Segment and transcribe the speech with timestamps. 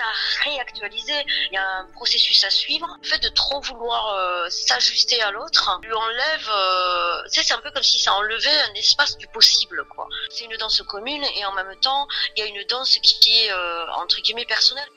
[0.00, 1.24] à réactualiser.
[1.50, 2.86] Il y a un processus à suivre.
[3.02, 6.48] Le fait de trop vouloir euh, s'ajuster à l'autre lui enlève.
[6.48, 10.08] Euh, tu sais, c'est un peu comme si ça enlevait un espace du possible, quoi.
[10.30, 12.06] C'est une danse commune et en même temps,
[12.36, 14.88] il y a une danse qui est euh, entre guillemets personnelle.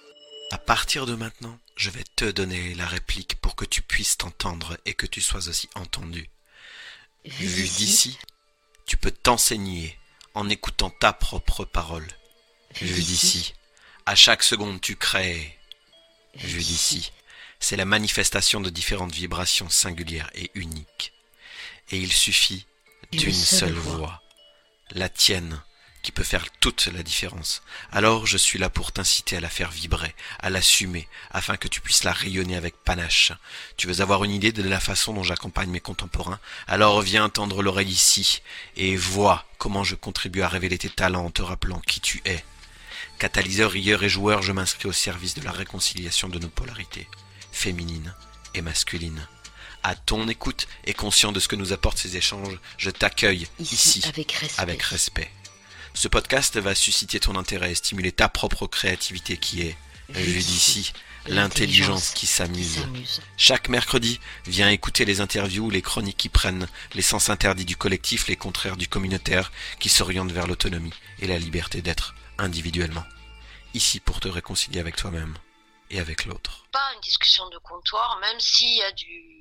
[0.51, 4.77] À partir de maintenant, je vais te donner la réplique pour que tu puisses t'entendre
[4.85, 6.29] et que tu sois aussi entendu.
[7.25, 8.17] Vu d'ici,
[8.85, 9.99] tu peux t'enseigner
[10.33, 12.07] en écoutant ta propre parole.
[12.81, 13.53] Vu d'ici,
[14.09, 15.55] à chaque seconde tu crées.
[16.33, 17.11] Vu d'ici,
[17.59, 21.13] c'est la manifestation de différentes vibrations singulières et uniques.
[21.91, 22.65] Et il suffit
[23.11, 24.23] d'une seule voix,
[24.89, 25.61] la tienne,
[26.01, 27.61] qui peut faire toute la différence.
[27.91, 31.79] Alors je suis là pour t'inciter à la faire vibrer, à l'assumer, afin que tu
[31.79, 33.31] puisses la rayonner avec panache.
[33.77, 36.39] Tu veux avoir une idée de la façon dont j'accompagne mes contemporains?
[36.65, 38.41] Alors viens tendre l'oreille ici,
[38.75, 42.43] et vois comment je contribue à révéler tes talents en te rappelant qui tu es.
[43.19, 47.09] Catalyseur, rieur et joueur, je m'inscris au service de la réconciliation de nos polarités,
[47.51, 48.15] féminines
[48.53, 49.27] et masculines.
[49.83, 54.01] À ton écoute et conscient de ce que nous apportent ces échanges, je t'accueille ici,
[54.05, 54.61] avec respect.
[54.61, 55.31] avec respect.
[55.93, 59.75] Ce podcast va susciter ton intérêt et stimuler ta propre créativité qui est,
[60.07, 60.93] vue d'ici,
[61.27, 62.87] l'intelligence qui s'amuse.
[63.35, 68.29] Chaque mercredi, viens écouter les interviews, les chroniques qui prennent les sens interdits du collectif,
[68.29, 73.03] les contraires du communautaire, qui s'orientent vers l'autonomie et la liberté d'être individuellement.
[73.73, 75.37] Ici pour te réconcilier avec toi-même
[75.89, 76.65] et avec l'autre.
[76.71, 79.39] Pas une discussion de comptoir, même s'il y a du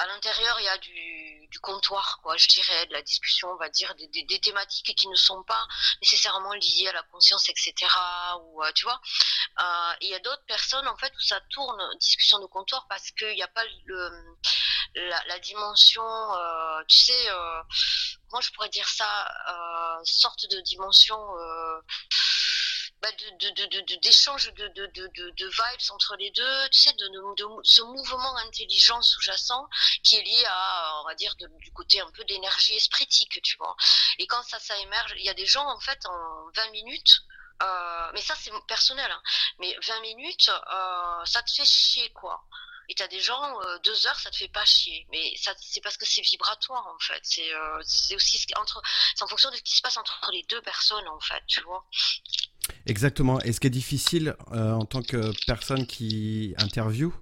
[0.00, 3.68] à l'intérieur, il y a du, comptoir, quoi, je dirais, de la discussion, on va
[3.68, 5.66] dire, des, thématiques qui ne sont pas
[6.00, 7.74] nécessairement liées à la conscience, etc.
[8.40, 8.98] Ou euh, tu vois,
[9.60, 13.10] euh, il y a d'autres personnes en fait où ça tourne discussion de comptoir parce
[13.10, 13.64] qu'il n'y a pas
[14.94, 17.62] la, dimension, euh, tu sais, euh,
[18.28, 19.28] comment je pourrais dire ça,
[20.04, 21.18] sorte de dimension
[23.02, 23.08] bah,
[24.02, 27.06] d'échange de, de, vibes entre les deux, tu sais, de,
[27.64, 29.68] ce mouvement intelligent sous-jacent
[30.02, 33.74] qui est lié à, on va dire, du côté un peu d'énergie espritique, tu vois.
[34.18, 37.22] Et quand ça, ça émerge, il y a des gens, en fait, en 20 minutes,
[37.62, 39.22] euh, mais ça c'est personnel, hein,
[39.58, 42.44] mais 20 minutes, euh, ça te fait chier, quoi.
[42.88, 45.06] Et t'as des gens, euh, deux heures, ça te fait pas chier.
[45.10, 47.20] Mais c'est parce que c'est vibratoire, en fait.
[47.22, 47.54] C'est,
[48.16, 48.82] aussi entre,
[49.14, 51.60] c'est en fonction de ce qui se passe entre les deux personnes, en fait, tu
[51.60, 51.86] vois.
[52.86, 53.40] Exactement.
[53.42, 57.12] Et ce qui est difficile euh, en tant que personne qui interviewe,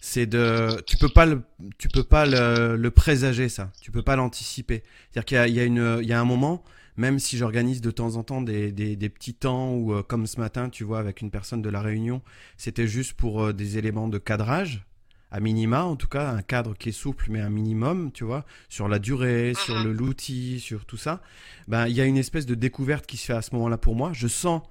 [0.00, 1.42] c'est de, tu peux pas le,
[1.78, 3.70] tu peux pas le, le présager ça.
[3.80, 4.82] Tu peux pas l'anticiper.
[5.10, 6.64] C'est-à-dire qu'il y a, il y a une, il y a un moment,
[6.96, 10.26] même si j'organise de temps en temps des, des, des petits temps ou euh, comme
[10.26, 12.22] ce matin, tu vois, avec une personne de la Réunion,
[12.56, 14.84] c'était juste pour euh, des éléments de cadrage
[15.30, 18.44] à minima, en tout cas, un cadre qui est souple, mais un minimum, tu vois,
[18.68, 21.22] sur la durée, sur le l'outil, sur tout ça,
[21.68, 23.94] ben, il y a une espèce de découverte qui se fait à ce moment-là pour
[23.94, 24.10] moi.
[24.12, 24.62] Je sens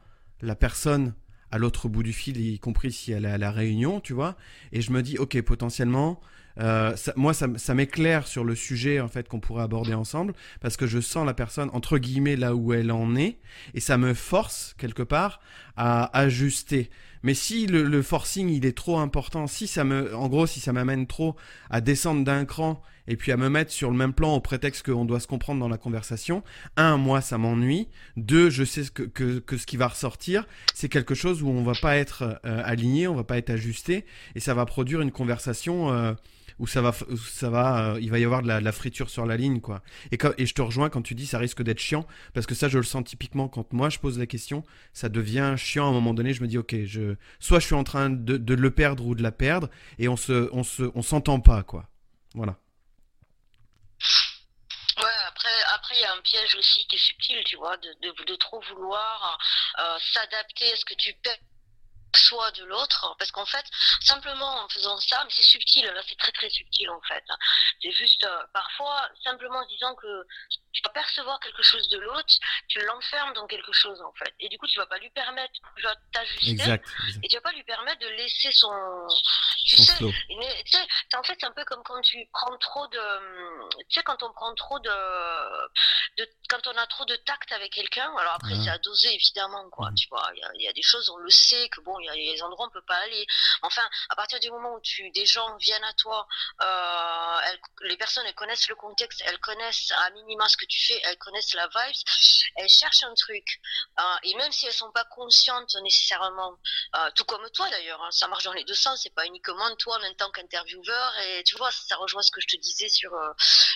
[0.42, 1.14] la personne
[1.52, 4.36] à l'autre bout du fil, y compris si elle est à la réunion, tu vois,
[4.72, 6.22] et je me dis, ok, potentiellement,
[6.60, 10.76] euh, moi, ça, ça m'éclaire sur le sujet en fait qu'on pourrait aborder ensemble parce
[10.76, 13.40] que je sens la personne entre guillemets là où elle en est
[13.74, 15.40] et ça me force quelque part
[15.78, 16.90] à ajuster.
[17.24, 20.74] Mais si le, forcing il est trop important, si ça me, en gros, si ça
[20.74, 21.36] m'amène trop
[21.70, 24.86] à descendre d'un cran et puis à me mettre sur le même plan au prétexte
[24.86, 26.44] qu'on doit se comprendre dans la conversation,
[26.78, 27.88] un, moi, ça m'ennuie.
[28.18, 31.64] Deux, je sais que, que, que, ce qui va ressortir, c'est quelque chose où on
[31.64, 34.06] va pas être euh, aligné, on va pas être ajusté
[34.36, 35.92] et ça va produire une conversation.
[35.92, 36.14] Euh,
[36.60, 39.38] où ça va, ça va, euh, il va y avoir de la, friture sur la
[39.38, 39.82] ligne, quoi.
[40.12, 42.68] Et, quand, je te rejoins quand tu dis ça risque d'être chiant, parce que ça,
[42.68, 45.94] je le sens typiquement quand moi je pose la question, ça devient chiant à un
[45.94, 46.34] moment donné.
[46.34, 49.24] Je me dis, ok, je, soit je suis en train de, le perdre ou de
[49.24, 51.88] la perdre, et on se, on se, on s'entend pas, quoi.
[52.36, 52.58] Voilà.
[54.98, 58.36] Ouais, après, après il y a un piège aussi qui est subtil, tu vois, de,
[58.36, 59.40] trop vouloir
[59.80, 61.14] euh, s'adapter à ce que tu
[62.12, 63.66] perçois de l'autre, parce qu'en fait,
[64.02, 67.24] simplement en faisant ça, mais c'est subtil, là, c'est très très subtil en fait.
[67.82, 70.26] C'est juste, euh, parfois, simplement en disant que
[70.74, 72.34] tu vas percevoir quelque chose de l'autre,
[72.68, 74.34] tu l'enfermes dans quelque chose en fait.
[74.40, 77.26] Et du coup, tu vas pas lui permettre, tu vas t'ajuster, exact, exact.
[77.26, 79.08] et tu vas pas lui permettre de laisser son,
[79.66, 80.12] tu Son sais, flow.
[80.30, 83.70] une- tu sais, c'est- en fait, c'est un peu comme quand tu prends trop de,
[83.88, 84.90] tu sais, quand on prend trop de,
[86.18, 88.12] de quand on a trop de tact avec quelqu'un.
[88.18, 88.62] Alors après, Ah.
[88.64, 89.90] c'est à doser évidemment, quoi.
[89.90, 89.96] Mhm.
[89.96, 91.99] Tu vois, il y a, il y a des choses, on le sait que bon,
[92.00, 93.26] il y a des endroits où on peut pas aller.
[93.62, 96.28] Enfin, à partir du moment où tu, des gens viennent à toi,
[96.62, 101.02] euh, les personnes, elles connaissent le contexte, elles connaissent à minima ce que tu fais,
[101.06, 101.96] elles connaissent la vibe,
[102.56, 103.60] elles cherchent un truc.
[104.00, 106.58] Euh, et même si elles sont pas conscientes nécessairement,
[106.96, 109.76] euh, tout comme toi d'ailleurs, hein, ça marche dans les deux sens, c'est pas uniquement
[109.78, 111.20] toi en tant qu'intervieweur.
[111.20, 113.12] Et tu vois, ça rejoint ce que je te disais sur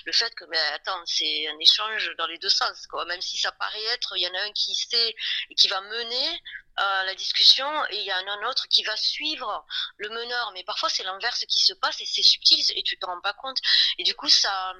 [0.04, 3.04] le fait que, mais attends, c'est un échange dans les deux sens, quoi.
[3.06, 5.14] Même si ça paraît être, il y en a un qui sait
[5.50, 6.42] et qui va mener.
[6.80, 9.64] Euh, la discussion et il y en a un autre qui va suivre
[9.96, 10.50] le meneur.
[10.54, 13.32] Mais parfois, c'est l'inverse qui se passe et c'est subtil et tu te rends pas
[13.34, 13.58] compte.
[13.98, 14.74] Et du coup, ça,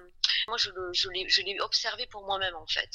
[0.49, 0.70] moi, je,
[1.43, 2.91] l'ai observé pour moi-même, en fait.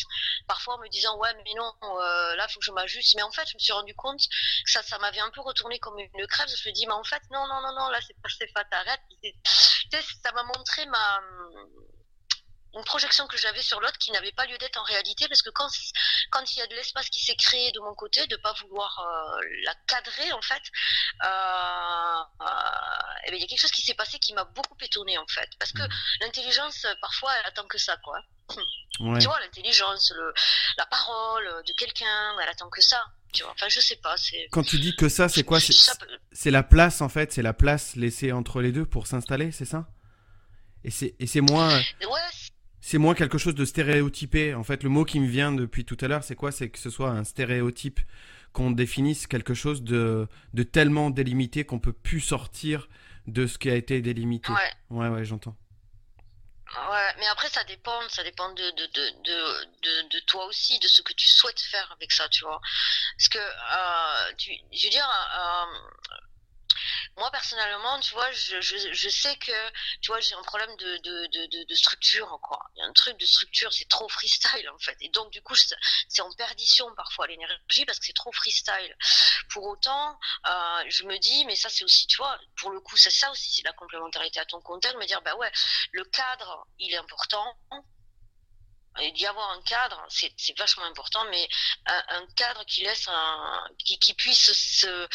[0.48, 3.16] Parfois, en me disant, ouais, mais non, euh, là, faut que je m'ajuste.
[3.16, 5.80] Mais en fait, je me suis rendu compte que ça, ça m'avait un peu retourné
[5.80, 6.50] comme une crève.
[6.50, 8.66] Je me dit, mais en fait, non, non, non, non, là, c'est pas, c'est pas,
[8.66, 9.02] t'arrêtes.
[10.24, 11.22] Ça m'a montré ma,
[12.76, 15.50] une projection que j'avais sur l'autre qui n'avait pas lieu d'être en réalité parce que
[15.50, 15.68] quand
[16.32, 19.00] quand il y a de l'espace qui s'est créé de mon côté de pas vouloir
[19.00, 20.62] euh, la cadrer en fait
[21.24, 21.28] euh,
[22.42, 22.46] euh,
[23.28, 25.50] eh il y a quelque chose qui s'est passé qui m'a beaucoup étonné en fait.
[25.58, 25.90] Parce que mmh.
[26.22, 28.20] l'intelligence parfois elle attend que ça quoi.
[29.00, 30.14] Tu vois l'intelligence
[30.78, 33.02] la parole de quelqu'un elle attend que ça
[33.32, 33.54] tu vois.
[33.54, 35.60] Enfin je sais pas c'est quand tu dis que ça c'est quoi?
[36.34, 39.66] C'est la place en fait c'est la place laissée entre les deux pour s'installer c'est
[39.66, 39.88] ça?
[40.84, 42.30] Et c'est et c'est moins ouais,
[42.82, 44.54] c'est moins quelque chose de stéréotypé.
[44.54, 46.52] En fait, le mot qui me vient depuis tout à l'heure, c'est quoi?
[46.52, 48.00] C'est que ce soit un stéréotype,
[48.54, 52.88] qu'on définisse quelque chose de, de tellement délimité qu'on peut plus sortir
[53.28, 54.52] de ce qui a été délimité.
[54.52, 55.56] Ouais, ouais, ouais j'entends.
[56.92, 60.88] Ouais, mais après ça dépend, ça dépend de de, de, de, de, toi aussi, de
[60.88, 62.62] ce que tu souhaites faire avec ça, tu vois.
[63.18, 65.10] Parce que, euh, tu, je veux dire,
[65.40, 65.66] euh,
[67.18, 69.72] moi personnellement, tu vois, je, je, sais que,
[70.02, 72.60] tu vois, j'ai un problème de, de, de, de, structure, quoi.
[72.76, 74.98] Il y a un truc de structure, c'est trop freestyle, en fait.
[75.02, 78.96] Et donc, du coup, c'est en perdition parfois l'énergie parce que c'est trop freestyle.
[79.50, 82.98] Pour autant, euh, je me dis, mais ça, c'est aussi, tu vois, pour le coup,
[82.98, 85.52] c'est ça aussi, c'est la complémentarité à ton contexte, me dire, bah ouais,
[85.92, 87.58] le cadre, il est important
[89.14, 91.48] d'y avoir un cadre, c'est vachement important, mais
[91.86, 95.08] un, cadre qui laisse un, qui, qui, puisse se,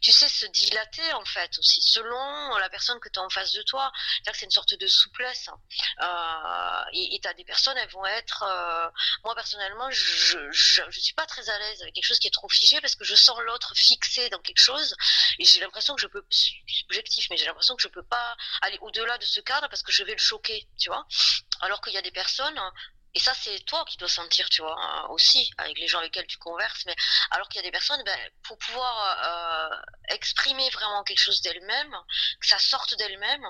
[0.00, 3.52] tu sais, se dilater en fait aussi, selon la personne que tu as en face
[3.52, 3.90] de toi.
[3.94, 5.48] C'est-à-dire que c'est une sorte de souplesse.
[6.02, 8.88] Euh, et tu as des personnes, elles vont être, euh,
[9.24, 12.32] moi personnellement, je, je, je, suis pas très à l'aise avec quelque chose qui est
[12.32, 14.94] trop figé parce que je sens l'autre fixé dans quelque chose
[15.38, 18.78] et j'ai l'impression que je peux, subjectif, mais j'ai l'impression que je peux pas aller
[18.80, 21.06] au-delà de ce cadre parce que je vais le choquer, tu vois.
[21.60, 22.60] Alors qu'il y a des personnes,
[23.14, 26.14] et ça, c'est toi qui dois sentir, tu vois, hein, aussi, avec les gens avec
[26.14, 26.84] lesquels tu converses.
[26.86, 26.94] Mais
[27.30, 29.76] alors qu'il y a des personnes, ben, pour pouvoir euh,
[30.10, 31.96] exprimer vraiment quelque chose d'elles-mêmes,
[32.40, 33.46] que ça sorte d'elles-mêmes,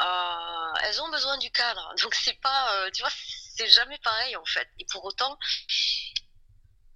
[0.00, 1.92] euh, elles ont besoin du cadre.
[2.02, 3.10] Donc c'est pas, euh, tu vois,
[3.56, 4.68] c'est jamais pareil en fait.
[4.78, 5.36] Et pour autant,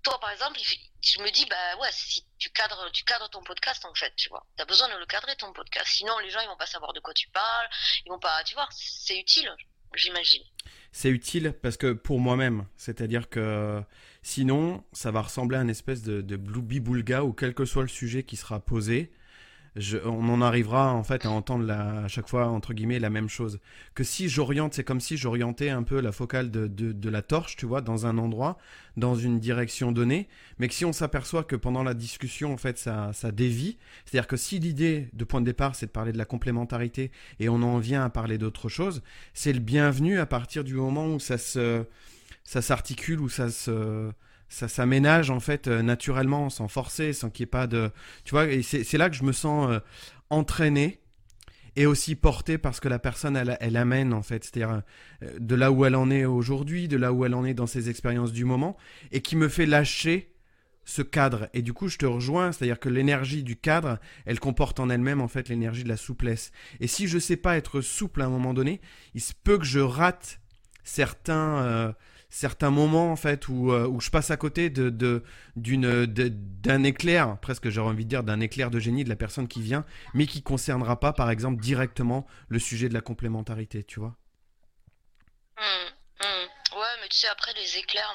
[0.05, 0.61] toi, par exemple,
[1.01, 4.29] je me dis, bah ouais, si tu cadres, tu cadres ton podcast en fait, tu
[4.29, 4.47] vois.
[4.57, 5.89] T'as besoin de le cadrer ton podcast.
[5.89, 7.69] Sinon, les gens ils vont pas savoir de quoi tu parles,
[8.05, 9.53] ils vont pas, tu vois, c'est utile,
[9.97, 10.43] j'imagine.
[10.93, 13.83] C'est utile parce que pour moi-même, c'est-à-dire que
[14.23, 17.89] sinon, ça va ressembler à une espèce de, de boulga où quel que soit le
[17.89, 19.11] sujet qui sera posé,
[20.05, 23.29] on en arrivera en fait à entendre la, à chaque fois entre guillemets la même
[23.29, 23.59] chose.
[23.95, 27.23] Que si j'oriente, c'est comme si j'orientais un peu la focale de, de, de, la
[27.23, 28.57] torche, tu vois, dans un endroit,
[28.97, 30.29] dans une direction donnée,
[30.59, 34.29] mais que si on s'aperçoit que pendant la discussion en fait ça, ça dévie, c'est-à-dire
[34.29, 37.11] que si l'idée de point de départ c'est de parler de la complémentarité
[37.41, 41.07] et on en vient à parler d'autre chose, c'est le bienvenu à partir du moment
[41.09, 41.85] où ça se
[42.45, 44.13] ça s'articule ou ça se
[44.55, 47.91] ça s'aménage en fait euh, naturellement, sans forcer, sans qu'il n'y ait pas de.
[48.25, 49.81] Tu vois, c'est là que je me sens euh,
[50.31, 51.01] entraîné
[51.75, 54.83] et aussi porté parce que la personne, elle, amène en fait, c'est-à-dire
[55.23, 57.67] euh, de là où elle en est aujourd'hui, de là où elle en est dans
[57.67, 58.77] ses expériences du moment,
[59.11, 60.33] et qui me fait lâcher
[60.85, 61.49] ce cadre.
[61.53, 65.21] Et du coup, je te rejoins, c'est-à-dire que l'énergie du cadre, elle comporte en elle-même
[65.21, 66.53] en fait l'énergie de la souplesse.
[66.79, 68.81] Et si je sais pas être souple à un moment donné,
[69.15, 70.41] il se peut que je rate
[70.85, 71.95] certains
[72.35, 75.23] certains moments en fait où, euh, où je passe à côté de
[75.55, 79.47] d'une d'un éclair presque j'aurais envie de dire d'un éclair de génie de la personne
[79.47, 84.01] qui vient mais qui concernera pas par exemple directement le sujet de la complémentarité tu
[84.01, 84.17] vois.
[85.59, 86.04] Ouais
[87.05, 88.13] mais tu sais après les éclairs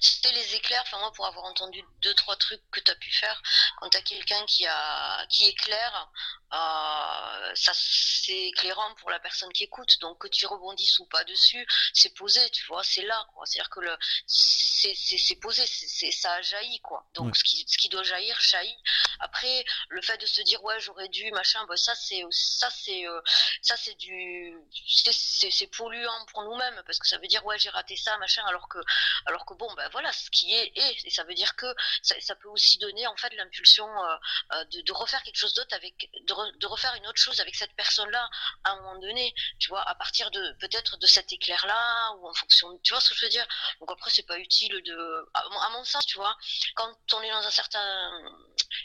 [0.00, 3.12] c'était les éclairs enfin moi pour avoir entendu deux trois trucs que tu as pu
[3.12, 3.40] faire
[3.78, 6.10] quand tu as quelqu'un qui a qui éclaire
[6.54, 9.98] euh, ça c'est éclairant pour la personne qui écoute.
[10.00, 13.44] Donc que tu rebondisses ou pas dessus, c'est posé, tu vois, c'est là, quoi.
[13.44, 17.06] C'est-à-dire que le, c'est, c'est, posé, c'est, ça a jailli, quoi.
[17.14, 18.76] Donc ce qui, ce qui doit jaillir, jaillit.
[19.20, 23.06] Après, le fait de se dire ouais, j'aurais dû, machin, bah, ça c'est, ça c'est,
[23.06, 23.20] euh,
[23.62, 27.70] ça c'est du, c'est, c'est, polluant pour nous-mêmes parce que ça veut dire ouais, j'ai
[27.70, 28.78] raté ça, alors que,
[29.26, 31.66] alors que bon, ben voilà, ce qui est et ça veut dire que
[32.02, 36.10] ça, peut aussi donner en fait l'impulsion euh, de, de refaire quelque chose d'autre avec,
[36.26, 38.28] de de refaire une autre chose avec cette personne-là
[38.64, 42.34] à un moment donné, tu vois, à partir de peut-être de cet éclair-là ou en
[42.34, 43.46] fonction, tu vois ce que je veux dire?
[43.80, 46.36] Donc après c'est pas utile de, à, mon sens, tu vois,
[46.74, 48.10] quand on est dans un certain,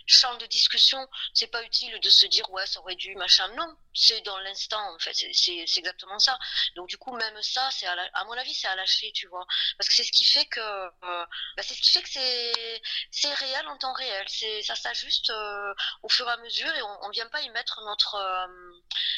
[0.05, 3.47] champ de discussion, c'est pas utile de se dire ouais ça aurait dû machin.
[3.55, 6.37] Non, c'est dans l'instant en fait, c'est exactement ça.
[6.75, 9.28] Donc du coup même ça, c'est à, mon avis c'est à lâcher, tu vois,
[9.77, 12.81] parce que c'est ce qui fait que euh, bah, c'est ce qui fait que c'est
[13.11, 14.25] c'est réel en temps réel.
[14.27, 17.49] C'est ça s'ajuste euh, au fur et à mesure et on, on vient pas y
[17.49, 18.47] mettre notre euh,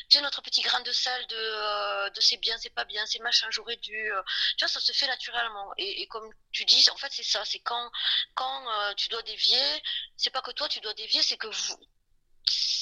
[0.09, 3.47] tu notre petit grain de sel de de c'est bien, c'est pas bien, c'est machin,
[3.51, 4.11] j'aurais dû.
[4.57, 7.43] tu vois ça se fait naturellement et, et comme tu dis, en fait c'est ça,
[7.45, 7.91] c'est quand
[8.35, 9.83] quand tu dois dévier,
[10.17, 11.77] c'est pas que toi tu dois dévier, c'est que vous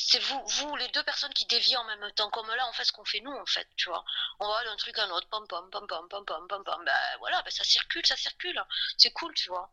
[0.09, 2.29] c'est vous, vous, les deux personnes qui dévient en même temps.
[2.31, 4.03] Comme là, on fait ce qu'on fait nous, en fait, tu vois.
[4.39, 6.83] On va d'un truc à un autre, pom pom, pom pom, pom pom, pom.
[6.85, 8.59] Ben voilà, ben, ça circule, ça circule.
[8.97, 9.71] C'est cool, tu vois.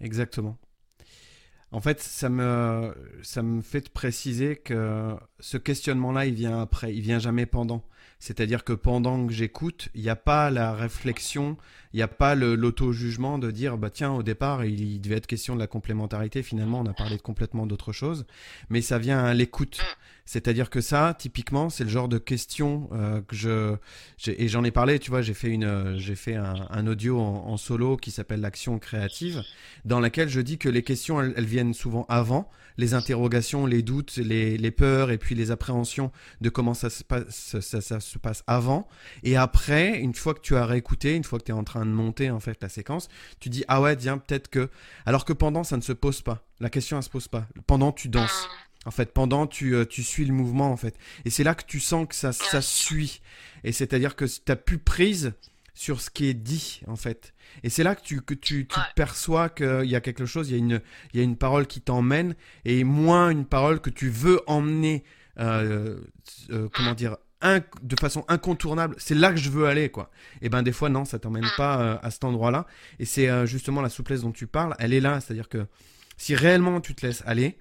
[0.00, 0.58] Exactement.
[1.70, 7.00] En fait, ça me, ça me fait préciser que ce questionnement-là, il vient après, il
[7.00, 7.88] vient jamais pendant.
[8.20, 11.56] C'est-à-dire que pendant que j'écoute, il n'y a pas la réflexion,
[11.94, 15.54] il n'y a pas l'auto-jugement de dire, bah tiens, au départ, il, devait être question
[15.54, 18.26] de la complémentarité, finalement, on a parlé de complètement d'autre chose,
[18.68, 19.80] mais ça vient à l'écoute.
[20.24, 23.76] C'est-à-dire que ça, typiquement, c'est le genre de question euh, que je,
[24.26, 27.96] et j'en ai parlé, tu vois, j'ai fait une, j'ai fait un, audio en, solo
[27.96, 29.42] qui s'appelle l'action créative,
[29.84, 34.16] dans laquelle je dis que les questions, elles viennent souvent avant, les interrogations, les doutes,
[34.16, 38.42] les, les, peurs et puis les appréhensions de comment ça se, passe, ça, se passe
[38.46, 38.88] avant.
[39.22, 41.86] Et après, une fois que tu as réécouté, une fois que tu es en train
[41.86, 43.08] de monter en fait la séquence,
[43.40, 44.70] tu dis ah ouais, tiens, peut-être que.
[45.06, 46.44] Alors que pendant, ça ne se pose pas.
[46.60, 47.46] La question, elle se pose pas.
[47.66, 48.48] Pendant, tu danses.
[48.86, 50.96] En fait, pendant, tu, euh, tu suis le mouvement, en fait.
[51.24, 53.20] Et c'est là que tu sens que ça, ça suit.
[53.64, 55.32] Et c'est-à-dire que tu as plus prise
[55.74, 57.34] sur ce qui est dit, en fait.
[57.64, 60.52] Et c'est là que tu, que tu, tu perçois qu'il y a quelque chose, il
[60.52, 60.80] y a une,
[61.12, 65.04] il y a une parole qui t'emmène, et moins une parole que tu veux emmener,
[65.40, 65.98] euh,
[66.50, 67.16] euh, comment dire,
[67.82, 68.94] de façon incontournable.
[68.98, 70.10] C'est là que je veux aller, quoi.
[70.40, 72.66] Et ben des fois, non, ça t'emmène pas euh, à cet endroit-là.
[72.98, 75.20] Et c'est justement la souplesse dont tu parles, elle est là.
[75.20, 75.66] C'est-à-dire que
[76.16, 77.58] si réellement tu te laisses aller,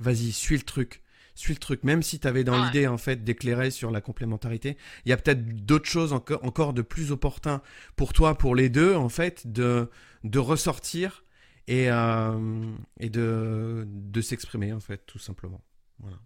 [0.00, 1.02] vas-y, suis le truc
[1.40, 1.82] suis le truc.
[1.84, 5.16] Même si tu avais dans l'idée en fait d'éclairer sur la complémentarité, il y a
[5.16, 7.62] peut-être d'autres choses encore, encore de plus opportun
[7.96, 9.90] pour toi, pour les deux en fait, de,
[10.22, 11.24] de ressortir
[11.66, 15.62] et, euh, et de, de s'exprimer en fait, tout simplement.
[15.98, 16.18] Voilà.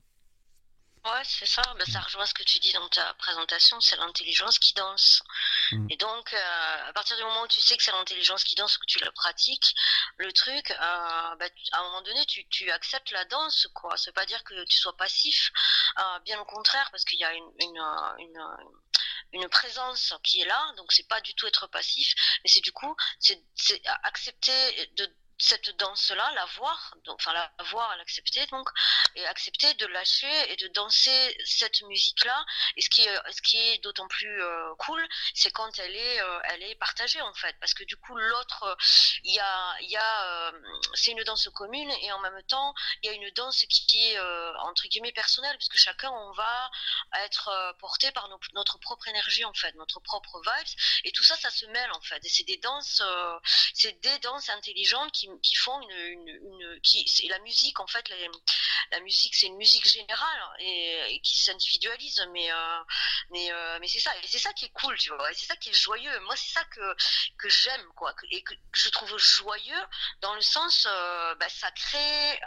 [1.05, 1.63] Ouais, c'est ça.
[1.79, 5.23] Ben, ça rejoint ce que tu dis dans ta présentation, c'est l'intelligence qui danse.
[5.73, 5.87] Mm.
[5.91, 8.79] Et donc, euh, à partir du moment où tu sais que c'est l'intelligence qui danse,
[8.79, 9.75] que tu le pratiques,
[10.17, 13.99] le truc, euh, ben, à un moment donné, tu, tu acceptes la danse, quoi.
[13.99, 15.51] Ça veut pas dire que tu sois passif,
[15.99, 17.81] euh, bien au contraire, parce qu'il y a une, une,
[18.21, 18.41] une,
[19.33, 22.73] une présence qui est là, donc c'est pas du tout être passif, mais c'est du
[22.73, 23.43] coup, c'est
[24.05, 28.69] accepter de cette danse-là, la voir, donc, enfin la voir, l'accepter donc,
[29.17, 32.45] et accepter de lâcher et de danser cette musique-là.
[32.77, 36.21] Et ce qui est, ce qui est d'autant plus euh, cool, c'est quand elle est,
[36.21, 38.77] euh, elle est partagée en fait, parce que du coup l'autre,
[39.25, 40.53] il y a, il y a, euh,
[40.95, 44.19] c'est une danse commune et en même temps il y a une danse qui est
[44.61, 46.71] entre guillemets personnelle, puisque chacun on va
[47.25, 51.51] être porté par notre propre énergie en fait, notre propre vibes, et tout ça, ça
[51.51, 52.25] se mêle en fait.
[52.25, 53.03] Et c'est des danses,
[53.75, 58.09] c'est des danses intelligentes qui qui, font une, qui et la musique en fait
[58.91, 62.85] la musique c'est une musique générale et, qui s'individualise mais euh,
[63.31, 64.17] mais euh, mais c'est ça.
[64.23, 65.33] Et c'est ça qui est cool tu vois.
[65.35, 66.21] C'est ça qui est joyeux.
[66.21, 66.97] Moi c'est ça que
[67.39, 69.85] que j'aime quoi et que, je trouve joyeux
[70.21, 72.41] dans le sens euh, bah, ça crée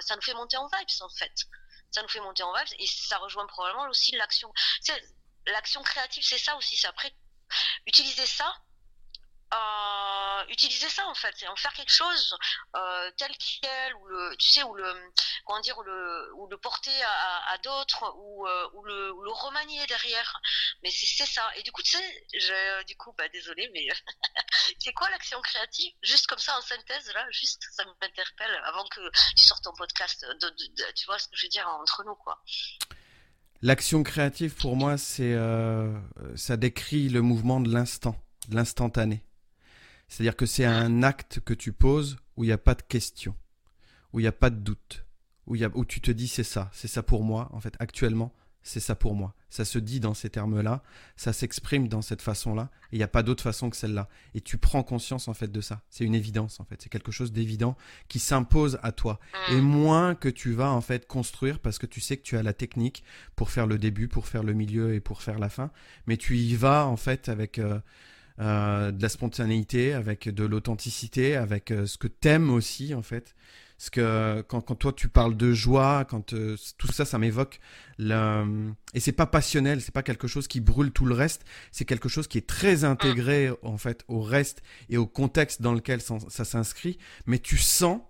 [0.00, 1.32] ça nous fait monter en vibes en fait.
[1.90, 4.52] Ça nous fait monter en vibes et ça rejoint probablement aussi l'action.
[5.46, 6.76] L'action créative c'est ça aussi.
[6.76, 7.12] C'est après
[7.86, 8.54] utiliser ça
[9.52, 12.36] euh, utiliser ça en fait, et en faire quelque chose
[12.74, 13.30] euh, tel
[13.60, 14.84] quel, ou le, tu sais, ou le,
[15.44, 20.40] comment dire, le, ou le porter à, d'autres, ou, euh, ou, le, remanier derrière.
[20.82, 21.42] Mais c'est ça.
[21.56, 23.86] Et du coup, tu sais, du coup, bah désolé, mais
[24.78, 25.92] c'est quoi l'action créative?
[26.02, 29.00] Juste comme ça en synthèse là, juste ça m'interpelle avant que
[29.36, 30.26] tu sortes ton podcast.
[30.94, 32.42] Tu vois ce que je veux dire entre nous quoi.
[33.62, 35.36] L'action créative pour moi, c'est
[36.36, 38.16] ça décrit le mouvement de l'instant,
[38.48, 39.24] de l'instantané.
[40.12, 43.34] C'est-à-dire que c'est un acte que tu poses où il n'y a pas de question,
[44.12, 45.06] où il n'y a pas de doute,
[45.46, 47.48] où, y a, où tu te dis c'est ça, c'est ça pour moi.
[47.52, 49.34] En fait, actuellement, c'est ça pour moi.
[49.48, 50.82] Ça se dit dans ces termes-là,
[51.16, 54.10] ça s'exprime dans cette façon-là, et il n'y a pas d'autre façon que celle-là.
[54.34, 55.80] Et tu prends conscience en fait de ça.
[55.88, 56.82] C'est une évidence en fait.
[56.82, 57.74] C'est quelque chose d'évident
[58.08, 59.18] qui s'impose à toi.
[59.48, 59.64] Et mm.
[59.64, 62.52] moins que tu vas en fait construire parce que tu sais que tu as la
[62.52, 63.02] technique
[63.34, 65.70] pour faire le début, pour faire le milieu et pour faire la fin.
[66.06, 67.80] Mais tu y vas en fait avec euh,
[68.40, 73.34] euh, de la spontanéité, avec de l'authenticité, avec euh, ce que t'aimes aussi en fait.
[73.78, 77.58] Parce que quand, quand, toi tu parles de joie, quand euh, tout ça, ça m'évoque.
[77.98, 78.72] Le...
[78.94, 81.44] Et c'est pas passionnel, c'est pas quelque chose qui brûle tout le reste.
[81.72, 85.72] C'est quelque chose qui est très intégré en fait au reste et au contexte dans
[85.74, 86.96] lequel ça, ça s'inscrit.
[87.26, 88.00] Mais tu sens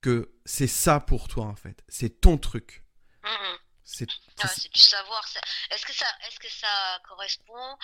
[0.00, 1.84] que c'est ça pour toi en fait.
[1.88, 2.82] C'est ton truc.
[3.22, 3.30] Mhm.
[3.84, 4.08] C'est
[4.42, 5.28] Ah, du savoir.
[5.28, 5.40] ça-
[5.70, 6.66] Est-ce que ça, est-ce que ça
[7.08, 7.76] correspond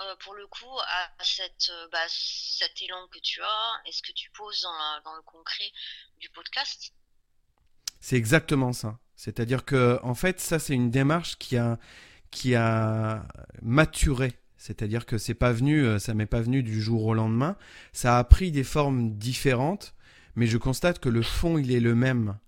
[0.00, 4.12] euh, pour le coup à cette, euh, bah, cet élan que tu as Est-ce que
[4.12, 5.70] tu poses dans, dans le concret
[6.18, 6.92] du podcast?
[8.00, 8.98] C'est exactement ça.
[9.16, 11.78] C'est-à-dire que en fait, ça c'est une démarche qui a
[12.30, 13.26] qui a
[13.60, 14.32] maturé.
[14.56, 17.56] C'est-à-dire que c'est pas venu, euh, ça m'est pas venu du jour au lendemain.
[17.92, 19.94] Ça a pris des formes différentes,
[20.34, 22.38] mais je constate que le fond il est le même.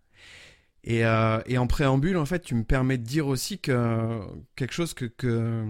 [0.86, 4.20] Et, euh, et en préambule, en fait, tu me permets de dire aussi que
[4.54, 5.64] quelque chose que,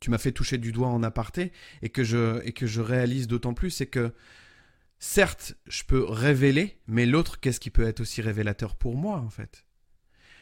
[0.00, 1.52] tu m'as fait toucher du doigt en aparté
[1.82, 4.12] et que et que je réalise d'autant plus, c'est que
[4.98, 9.30] certes, je peux révéler, mais l'autre, qu'est-ce qui peut être aussi révélateur pour moi, en
[9.30, 9.66] fait?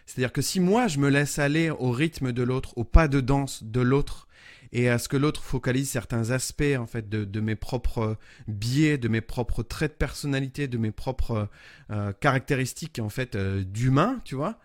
[0.06, 3.20] C'est-à-dire que si moi, je me laisse aller au rythme de l'autre, au pas de
[3.20, 4.25] danse de l'autre,
[4.73, 8.16] et à ce que l'autre focalise certains aspects, en fait, de, de mes propres
[8.49, 11.49] biais, de mes propres traits de personnalité, de mes propres
[11.90, 14.58] euh, caractéristiques, en fait, euh, d'humain, tu vois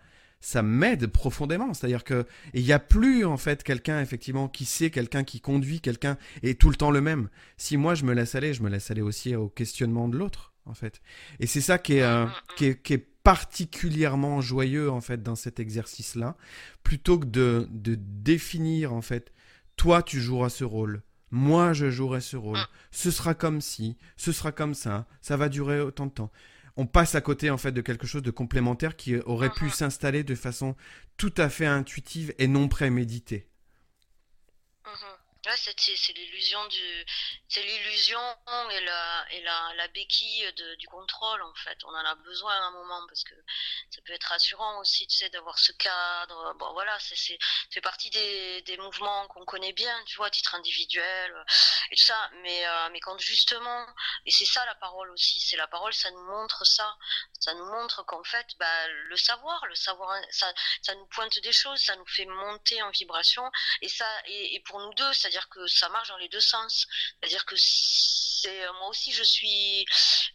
[0.44, 1.72] ça m'aide profondément.
[1.72, 5.80] C'est-à-dire que il n'y a plus en fait quelqu'un effectivement qui sait, quelqu'un qui conduit,
[5.80, 7.28] quelqu'un est tout le temps le même.
[7.56, 10.52] Si moi je me laisse aller, je me laisse aller aussi au questionnement de l'autre
[10.66, 11.00] en fait.
[11.40, 15.36] Et c'est ça qui est, euh, qui est, qui est particulièrement joyeux en fait dans
[15.36, 16.36] cet exercice-là,
[16.82, 19.32] plutôt que de, de définir en fait,
[19.76, 21.02] toi tu joueras ce rôle.
[21.30, 22.58] Moi, je jouerai ce rôle.
[22.90, 26.30] Ce sera comme si, ce sera comme ça, ça va durer autant de temps
[26.76, 29.70] on passe à côté en fait de quelque chose de complémentaire qui aurait pu Mhm.
[29.72, 30.74] s'installer de façon
[31.18, 33.46] tout à fait intuitive et non préméditée.
[35.44, 37.04] Ouais, c'est l'illusion du,
[37.48, 38.20] c'est l'illusion
[38.70, 41.76] et la et la, la béquille du contrôle en fait.
[41.82, 43.34] On en a besoin à un moment parce que
[43.90, 46.54] ça peut être rassurant aussi, tu sais, d'avoir ce cadre.
[46.60, 47.34] Bon, voilà, c'est ça
[47.72, 51.34] fait partie des, des mouvements qu'on connaît bien, tu vois, à titre individuel
[51.90, 52.30] et tout ça.
[52.42, 53.84] Mais euh, mais quand justement,
[54.26, 56.96] et c'est ça la parole aussi, c'est la parole, ça nous montre ça,
[57.40, 61.52] ça nous montre qu'en fait, bah le savoir, le savoir, ça ça nous pointe des
[61.52, 65.31] choses, ça nous fait monter en vibration et ça et, et pour nous deux c'est
[65.32, 66.86] à dire que ça marche dans les deux sens.
[67.20, 67.56] C'est à dire que
[68.78, 69.84] moi aussi je suis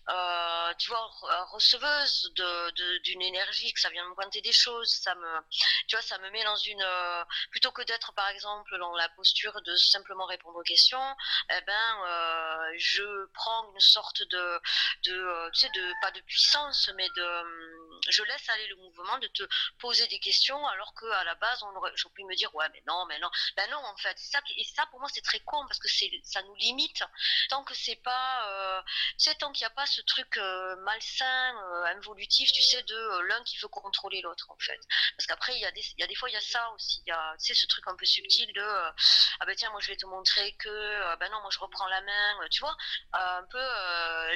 [0.10, 4.90] euh, tu vois re- receveuse de d'une énergie que ça vient me pointer des choses
[4.90, 5.40] ça me
[5.88, 9.10] tu vois ça me met dans une euh, plutôt que d'être par exemple dans la
[9.10, 11.16] posture de simplement répondre aux questions
[11.52, 14.62] eh ben euh, je prends une sorte de
[15.04, 19.18] de tu sais de pas de puissance mais de hum, je laisse aller le mouvement
[19.20, 19.44] de te
[19.80, 22.70] poser des questions alors que à la base on aurait j'aurais pu me dire ouais
[22.72, 23.30] mais non mais non.
[23.56, 26.10] Ben non en fait ça et ça pour moi c'est très con parce que c'est
[26.24, 27.02] ça nous limite.
[27.50, 28.82] Tant que c'est pas euh,
[29.18, 32.82] tu sais tant qu'il n'y a pas ce truc euh, malsain euh, involutif tu sais
[32.84, 34.80] de euh, l'un qui veut contrôler l'autre en fait.
[35.18, 36.70] Parce qu'après il y a des il y a des fois il y a ça
[36.72, 37.02] aussi.
[37.06, 39.80] Il y a tu sais ce truc un peu subtil de ah ben tiens moi
[39.82, 42.76] je vais te montrer que euh, ben non moi je reprends la main tu vois.
[43.14, 43.64] Un peu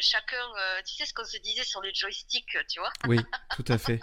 [0.01, 0.45] chacun
[0.85, 2.91] tu sais ce qu'on se disait sur le joystick tu vois.
[3.07, 3.19] Oui,
[3.55, 3.99] tout à fait.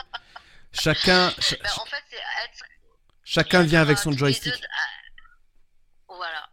[0.72, 2.64] Chacun, ch- ben, en fait c'est être
[3.24, 4.52] chacun vient avec son les joystick.
[4.54, 4.86] deux, ah,
[6.08, 6.48] voilà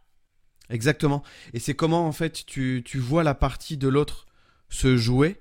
[0.68, 1.22] Exactement.
[1.52, 4.26] Et c'est comment en fait tu, tu vois la partie de l'autre
[4.68, 5.38] se jouer,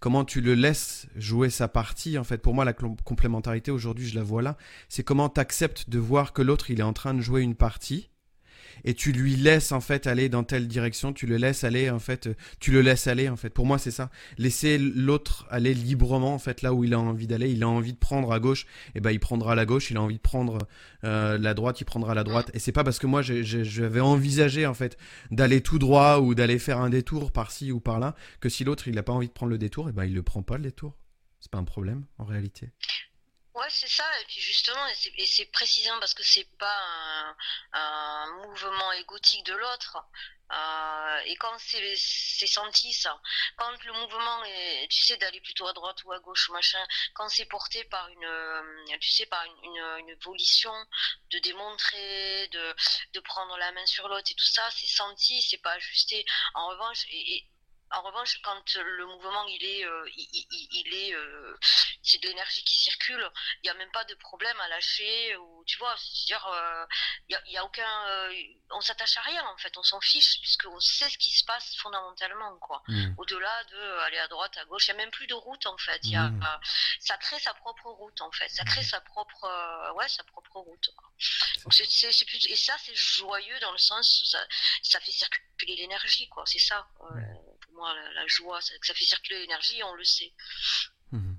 [0.00, 2.18] comment tu le laisses jouer sa partie.
[2.18, 4.56] En fait, pour moi, la complémentarité aujourd'hui, je la vois là.
[4.88, 7.54] C'est comment tu acceptes de voir que l'autre, il est en train de jouer une
[7.54, 8.10] partie.
[8.84, 11.98] Et tu lui laisses en fait aller dans telle direction, tu le laisses aller en
[11.98, 12.28] fait,
[12.60, 13.50] tu le laisses aller en fait.
[13.50, 17.26] Pour moi c'est ça, laisser l'autre aller librement en fait là où il a envie
[17.26, 17.50] d'aller.
[17.50, 19.90] Il a envie de prendre à gauche, et ben il prendra la gauche.
[19.90, 20.58] Il a envie de prendre
[21.04, 22.50] euh, la droite, il prendra la droite.
[22.54, 24.96] Et c'est pas parce que moi j'avais envisagé en fait
[25.30, 28.98] d'aller tout droit ou d'aller faire un détour par-ci ou par-là que si l'autre il
[28.98, 30.96] a pas envie de prendre le détour, et ben il le prend pas le détour.
[31.40, 32.70] C'est pas un problème en réalité.
[33.54, 34.04] Ouais, c'est ça.
[34.20, 34.84] Et puis justement,
[35.16, 37.36] et c'est, précisément parce que c'est pas
[37.72, 39.96] un, mouvement égotique de l'autre.
[40.52, 41.96] Euh, et quand c'est,
[42.46, 43.18] senti ça,
[43.56, 47.28] quand le mouvement est, tu sais, d'aller plutôt à droite ou à gauche, machin, quand
[47.28, 50.74] c'est porté par une, euh, tu sais, par une, une, une volition
[51.30, 52.74] de démontrer, de,
[53.14, 56.24] de prendre la main sur l'autre et tout ça, c'est senti, c'est pas ajusté.
[56.54, 57.46] En revanche, et
[57.98, 61.56] en revanche, quand le mouvement il est, euh, il, il, il est, euh,
[62.02, 63.30] c'est de l'énergie qui circule,
[63.62, 66.86] il n'y a même pas de problème à lâcher ou tu vois, c'est-à-dire, euh,
[67.28, 68.28] il y, a, il y a aucun,
[68.70, 71.76] on s'attache à rien en fait, on s'en fiche puisqu'on sait ce qui se passe
[71.76, 72.82] fondamentalement quoi.
[72.88, 73.14] Mm.
[73.18, 75.78] Au-delà de aller à droite, à gauche, il n'y a même plus de route en
[75.78, 76.00] fait.
[76.04, 76.42] Y a, Mm.
[77.00, 80.90] ça crée sa propre route en fait, ça crée sa propre, ouais, sa propre route.
[80.96, 81.08] Quoi.
[81.62, 84.44] Donc c'est, c'est, c'est plus, et ça c'est joyeux dans le sens, ça,
[84.82, 86.86] ça fait circuler l'énergie quoi, c'est ça.
[87.74, 90.32] Moi, la, la joie, c'est que ça fait circuler l'énergie, on le sait.
[91.12, 91.36] Mhm.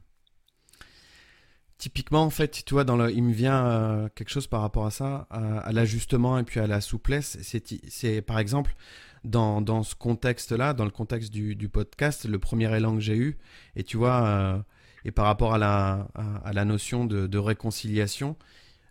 [1.78, 4.86] Typiquement, en fait, tu vois, dans le, il me vient euh, quelque chose par rapport
[4.86, 7.38] à ça, à, à l'ajustement et puis à la souplesse.
[7.41, 8.76] C'est, par exemple,
[9.24, 13.17] dans, dans ce contexte-là, dans le contexte du, du podcast, le premier élan que j'ai
[13.17, 13.38] eu,
[13.76, 14.58] et tu vois, euh,
[15.04, 18.38] et par rapport à la, à, la notion de, de réconciliation,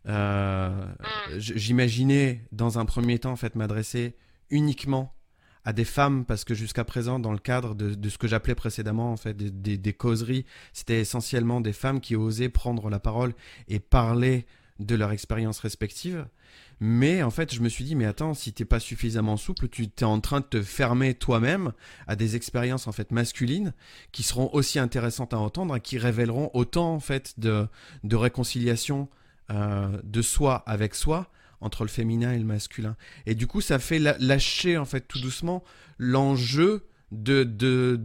[0.06, 0.86] euh,
[1.30, 1.38] Mm.
[1.38, 4.16] j'imaginais dans un premier temps en fait m'adresser
[4.50, 5.14] uniquement
[5.64, 9.12] à des femmes parce que jusqu'à présent dans le cadre de, ce que j'appelais précédemment
[9.12, 13.34] en fait des causeries c'était essentiellement des femmes qui osaient prendre la parole
[13.68, 14.46] et parler
[14.80, 16.26] de leur expérience respective.
[16.80, 19.88] Mais en fait je me suis dit mais attends si t'es pas suffisamment souple tu
[19.88, 21.72] t'es en train de te fermer toi-même
[22.06, 23.72] à des expériences en fait masculines
[24.12, 27.66] qui seront aussi intéressantes à entendre et qui révéleront autant en fait de,
[28.02, 29.08] de réconciliation
[29.50, 31.30] euh, de soi avec soi
[31.64, 32.96] entre le féminin et le masculin.
[33.26, 35.64] Et du coup, ça fait lâcher en fait tout doucement
[35.98, 38.00] l'enjeu de, de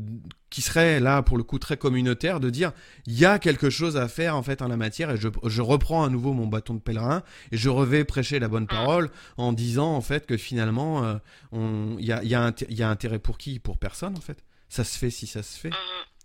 [0.49, 2.71] qui serait là pour le coup très communautaire de dire
[3.07, 5.61] il y a quelque chose à faire en fait en la matière et je, je
[5.61, 9.51] reprends à nouveau mon bâton de pèlerin et je revais prêcher la bonne parole en
[9.53, 11.15] disant en fait que finalement euh,
[11.51, 13.57] on- il y, a, y, a y a intérêt pour qui?
[13.59, 15.75] Pour personne en fait ça se fait si ça se fait Mhm.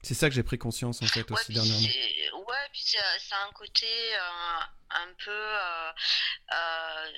[0.04, 3.36] C'est ça que j'ai pris conscience en fait Ouais, aussi dernièrement ouais, puis c'est ça
[3.36, 3.86] a un côté
[4.16, 5.30] euh, un peu.
[5.30, 5.92] euh,
[6.52, 7.12] euh,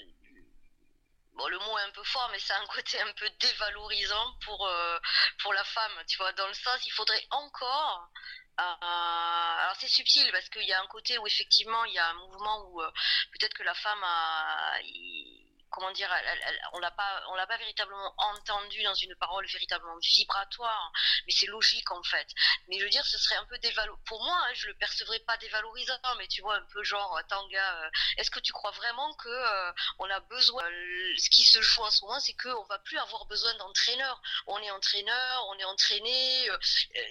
[1.35, 4.69] bon, le mot est un peu fort, mais c'est un côté un peu dévalorisant pour,
[5.43, 8.09] pour la femme, tu vois, dans le sens, il faudrait encore.
[8.59, 12.09] euh, alors c'est subtil parce qu'il y a un côté où effectivement il y a
[12.09, 12.91] un mouvement où euh,
[13.33, 14.79] peut-être que la femme a,
[15.77, 16.11] comment dire,
[16.73, 20.91] on l'a pas, on l'a pas véritablement entendu dans une parole véritablement vibratoire,
[21.27, 22.27] mais c'est logique en fait.
[22.69, 24.03] Mais je veux dire, ce serait un peu dévalorisant.
[24.07, 27.85] Pour moi, hein, je le percevrais pas dévalorisant, mais tu vois, un peu genre, gars,
[27.85, 30.65] euh, est-ce que tu crois vraiment que euh, on a besoin.
[30.65, 34.23] euh, ce qui se joue en ce moment, c'est qu'on va plus avoir besoin d'entraîneurs.
[34.47, 36.49] On est entraîneur, on est entraîné,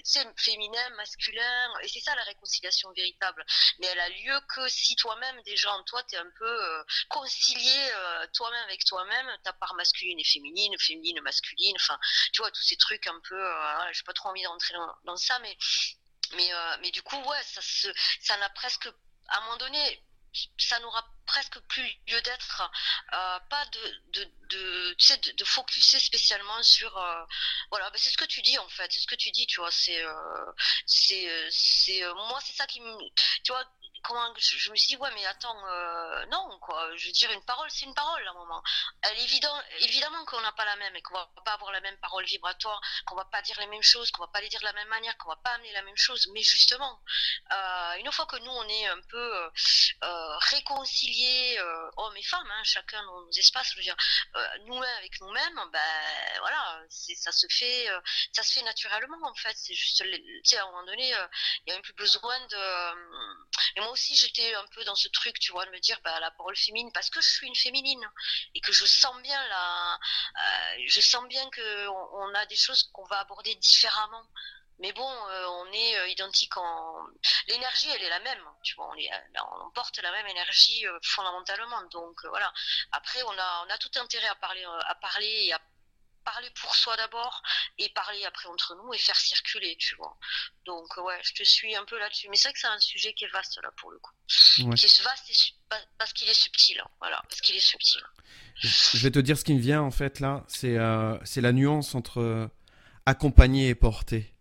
[0.04, 3.46] sais, féminin, masculin, et c'est ça la réconciliation véritable.
[3.78, 7.92] Mais elle a lieu que si toi-même, déjà en toi, tu es un peu concilié
[7.94, 8.28] euh,
[8.64, 11.98] avec toi-même, ta part masculine et féminine, féminine, masculine, enfin,
[12.34, 13.36] tu vois, tous ces trucs un peu.
[13.36, 14.74] Euh, voilà, j'ai pas trop envie d'entrer
[15.06, 15.58] dans, ça, mais
[16.34, 17.62] mais euh, mais du coup ouais ça
[18.20, 18.88] ça n'a presque
[19.28, 20.04] à un moment donné
[20.58, 22.72] ça n'aura presque plus lieu d'être
[23.14, 27.24] euh, pas de de, de tu sais de, de focuser spécialement sur euh,
[27.70, 29.60] voilà bah, c'est ce que tu dis en fait c'est ce que tu dis tu
[29.60, 30.04] vois c'est
[30.86, 32.98] c'est c'est moi c'est ça qui me
[33.44, 33.64] tu vois
[34.38, 37.70] je, me suis dit ouais mais attends euh, non quoi je veux dire une parole
[37.72, 38.62] c'est une parole à un moment.
[39.82, 42.80] Évidemment qu'on n'a pas la même et qu'on va pas avoir la même parole vibratoire
[43.06, 44.88] qu'on va pas dire les mêmes choses qu'on va pas les dire de la même
[44.88, 46.28] manière qu'on va pas amener la même chose.
[46.34, 47.02] Mais justement
[47.52, 49.50] euh, une fois que nous on est un peu
[50.04, 51.60] euh, réconciliés
[51.98, 53.96] hommes et femmes hein, chacun dans nos espaces je dire
[54.66, 57.88] nous-mêmes avec nous-mêmes ben voilà ça se fait
[58.34, 59.56] ça se fait naturellement en fait.
[59.56, 63.95] C'est juste tu sais à un moment donné il y a même plus besoin de
[63.96, 66.58] aussi j'étais un peu dans ce truc tu vois de me dire bah la parole
[66.58, 68.06] féminine parce que je suis une féminine
[68.54, 72.84] et que je sens bien la euh, je sens bien que on, a des choses
[72.92, 74.26] qu'on va aborder différemment
[74.80, 77.08] mais bon, euh, on est euh, identique en.
[77.48, 78.44] L'énergie, elle est la même.
[78.62, 81.82] Tu vois, on, euh, porte la même énergie euh, fondamentalement.
[81.92, 82.52] Donc voilà.
[82.92, 85.54] Après, on a, on a tout intérêt à parler, à parler
[86.26, 87.42] parler pour soi d'abord
[87.78, 90.18] et parler après entre nous et faire circuler, tu vois.
[90.66, 92.28] Donc euh, ouais, je te suis un peu là-dessus.
[92.30, 94.12] Mais c'est vrai que c'est un sujet qui est vaste là pour le coup.
[94.60, 94.76] Ouais.
[94.76, 96.80] Qui est vaste et parce qu'il est subtil.
[96.80, 96.90] hein.
[97.00, 98.02] Voilà, parce qu'il est subtil.
[98.56, 101.52] Je vais te dire ce qui me vient en fait là, c'est euh, c'est la
[101.54, 102.50] nuance entre
[103.06, 104.32] accompagner et porter.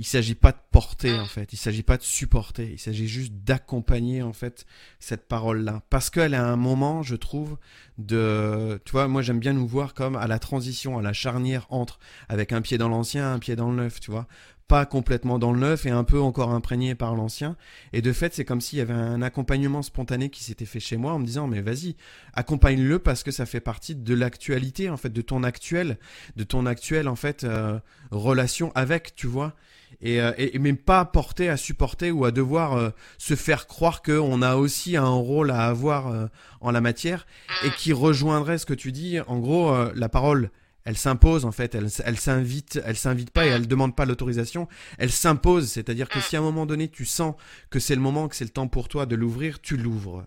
[0.00, 1.20] Il s'agit pas de porter Mm.
[1.22, 4.64] en fait, il s'agit pas de supporter, il s'agit juste d'accompagner en fait
[5.00, 7.58] cette parole là parce qu'elle a un moment, je trouve,
[7.98, 11.66] de tu vois, moi j'aime bien nous voir comme à la transition, à la charnière
[11.70, 14.26] entre avec un pied dans l'ancien, un pied dans le neuf, tu vois.
[14.68, 17.56] Pas complètement dans le neuf et un peu encore imprégné par l'ancien.
[17.94, 20.98] Et de fait, c'est comme s'il y avait un accompagnement spontané qui s'était fait chez
[20.98, 21.96] moi en me disant, mais vas-y,
[22.34, 25.98] accompagne-le parce que ça fait partie de l'actualité, en fait, de ton actuel,
[26.36, 27.80] de ton actuel, en fait, euh,
[28.10, 29.54] relation avec, tu vois.
[30.00, 33.66] Et, euh, et, et même pas porter à supporter ou à devoir euh, se faire
[33.66, 36.26] croire qu'on a aussi un rôle à avoir euh,
[36.60, 37.26] en la matière
[37.64, 39.18] et qui rejoindrait ce que tu dis.
[39.26, 40.50] En gros, euh, la parole,
[40.84, 44.68] elle s'impose en fait, elle, elle s'invite, elle s'invite pas et elle demande pas l'autorisation,
[44.98, 45.68] elle s'impose.
[45.68, 47.34] C'est-à-dire que si à un moment donné tu sens
[47.70, 50.26] que c'est le moment, que c'est le temps pour toi de l'ouvrir, tu l'ouvres.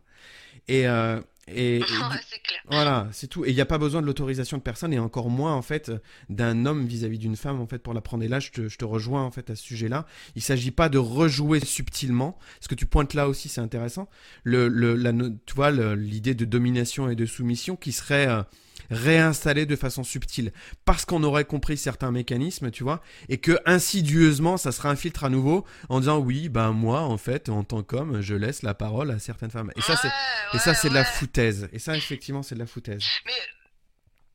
[0.67, 2.21] Et, euh, et, clair.
[2.69, 3.45] voilà, c'est tout.
[3.45, 5.91] Et il n'y a pas besoin de l'autorisation de personne et encore moins en fait
[6.29, 8.23] d'un homme vis-à-vis d'une femme en fait pour la prendre.
[8.23, 10.05] Et là, je te, je te rejoins en fait à ce sujet-là.
[10.35, 12.37] Il s'agit pas de rejouer subtilement.
[12.59, 14.09] Ce que tu pointes là aussi, c'est intéressant.
[14.43, 18.43] Le, le, la, tu vois, l'idée de domination et de soumission qui serait euh,
[18.91, 20.51] réinstallée de façon subtile
[20.85, 25.29] parce qu'on aurait compris certains mécanismes, tu vois, et que insidieusement ça se réinfiltre à
[25.29, 29.09] nouveau en disant oui, ben moi en fait en tant qu'homme, je laisse la parole
[29.11, 29.71] à certaines femmes.
[29.75, 30.11] Et ça c'est
[30.51, 31.69] Ouais, et ça, ouais, c'est de la foutaise.
[31.73, 33.03] Et ça, effectivement, c'est de la foutaise.
[33.25, 33.31] Mais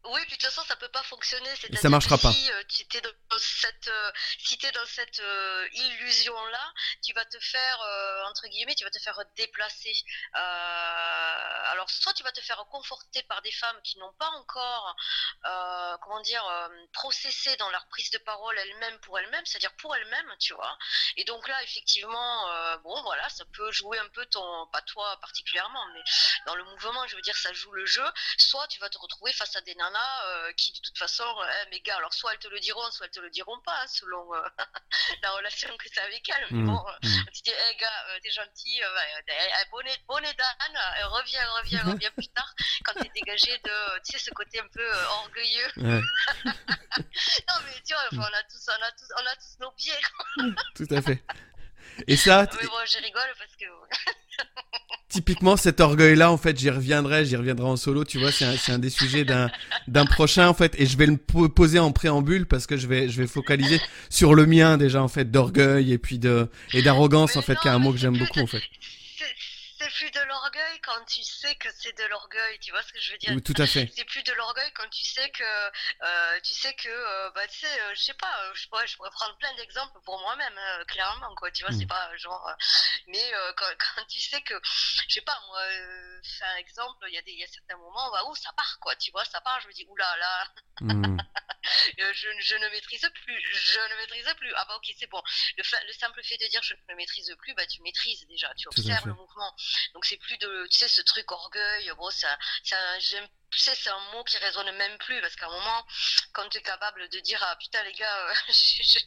[0.09, 1.51] Oui, puis de toute façon, ça peut pas fonctionner.
[1.81, 2.33] Ça marchera pas.
[2.33, 6.73] Si euh, tu es dans cette, euh, si es dans cette euh, illusion-là,
[7.05, 7.79] tu vas te faire,
[8.29, 9.92] entre guillemets, tu vas te faire déplacer.
[10.33, 14.97] alors, soit tu vas te faire conforter par des femmes qui n'ont pas encore,
[16.03, 16.45] comment dire,
[16.92, 20.77] processé dans leur prise de parole elles-mêmes pour elles-mêmes, c'est-à-dire pour elles-mêmes, tu vois.
[21.16, 25.87] Et donc là, effectivement, bon, voilà, ça peut jouer un peu ton, pas toi particulièrement,
[25.95, 26.03] mais
[26.47, 28.07] dans le mouvement, je veux dire, ça joue le jeu.
[28.38, 29.95] Soit tu vas te retrouver face à des nanas
[30.26, 33.06] euh, qui de toute façon, eh, mes gars, alors soit elles te le diront, soit
[33.06, 34.40] elles te le diront pas, hein, selon euh,
[35.22, 36.46] la relation que tu as avec elles.
[36.50, 37.09] Mais mmh, bon, mmh.
[37.32, 38.80] tu dis, hé gars, t'es gentil,
[39.70, 40.78] bonnet, bonnet d'âne,
[41.11, 42.52] reviens, reviens, reviens plus tard,
[42.85, 45.72] quand t'es dégagé de, tu sais, ce côté un peu orgueilleux.
[45.76, 45.94] non,
[47.64, 50.00] mais tu vois, on a tous, on a tous, on a tous nos biais.
[50.74, 51.22] Tout à fait.
[52.06, 52.44] Et ça.
[52.44, 53.64] Bon, je rigole parce que.
[55.09, 58.04] typiquement cet orgueil-là, en fait, j'y reviendrai, j'y reviendrai en solo.
[58.04, 59.50] Tu vois, c'est un, un, des sujets d'un
[59.88, 63.09] d'un prochain, en fait, et je vais le poser en préambule parce que je vais
[63.09, 63.80] je vais focaliser
[64.11, 67.68] sur le mien déjà, en fait, d'orgueil et puis de et d'arrogance, en fait, qui
[67.68, 68.62] est un mot que j'aime beaucoup, en fait
[69.87, 73.01] c'est plus de l'orgueil quand tu sais que c'est de l'orgueil, tu vois ce que
[73.01, 73.33] je veux dire?
[73.35, 73.90] Oui, tout à fait.
[73.94, 77.61] C'est plus de l'orgueil quand tu sais que, euh, tu sais que, euh, bah, tu
[77.61, 81.35] sais, euh, je sais pas, je pourrais, je pourrais prendre plein d'exemples pour moi-même, clairement,
[81.37, 81.88] quoi, tu vois, c'est mm.
[81.88, 82.51] pas genre,
[83.09, 84.55] mais quand, quand, tu sais que,
[85.09, 88.11] je sais pas, moi, un exemple, il y a des, il y a certains moments,
[88.11, 91.16] bah, où ça part, quoi, tu vois, ça part, je me dis, oula, là, mm.
[91.98, 94.52] je, je, ne maîtrise plus, je ne maîtrise plus.
[94.57, 95.22] Ah bah ok, c'est bon.
[95.57, 98.68] Le, le, simple fait de dire je ne maîtrise plus, bah tu maîtrises déjà, tu
[98.68, 99.55] observes le mouvement.
[99.94, 103.74] Donc c'est plus de, tu sais, ce truc orgueil, bon, ça, ça j'aime tu sais,
[103.74, 105.87] c'est un mot qui résonne même plus parce qu'à un moment,
[106.32, 108.98] quand tu es capable de dire ah putain les gars, euh, je,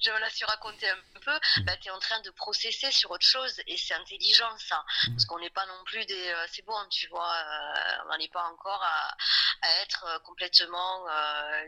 [0.00, 1.64] je, me la suis raconté un peu, mm.
[1.64, 4.84] bah, tu es en train de processer sur autre chose et c'est intelligent ça.
[5.06, 5.12] Mm.
[5.12, 6.28] Parce qu'on n'est pas non plus des.
[6.28, 9.16] Euh, c'est bon, tu vois, euh, on n'est pas encore à,
[9.62, 11.06] à être complètement,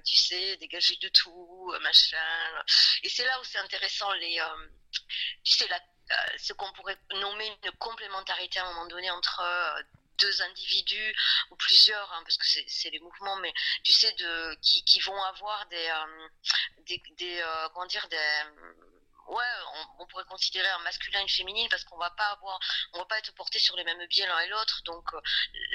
[0.05, 2.17] tu sais, dégagé de tout, machin.
[3.03, 4.41] Et c'est là où c'est intéressant, les.
[5.45, 5.81] tu sais, la,
[6.39, 9.43] ce qu'on pourrait nommer une complémentarité à un moment donné entre
[10.21, 11.15] deux individus
[11.51, 13.53] ou plusieurs, hein, parce que c'est les mouvements, mais
[13.85, 16.29] tu sais, de, qui, qui vont avoir des, euh,
[17.23, 18.17] euh, comment dire, des
[19.31, 19.45] ouais,
[19.99, 22.59] on, pourrait considérer un masculin et une féminine parce qu'on va pas avoir,
[22.95, 24.83] on va pas être porté sur les mêmes biais l'un et l'autre.
[24.85, 25.21] Donc euh,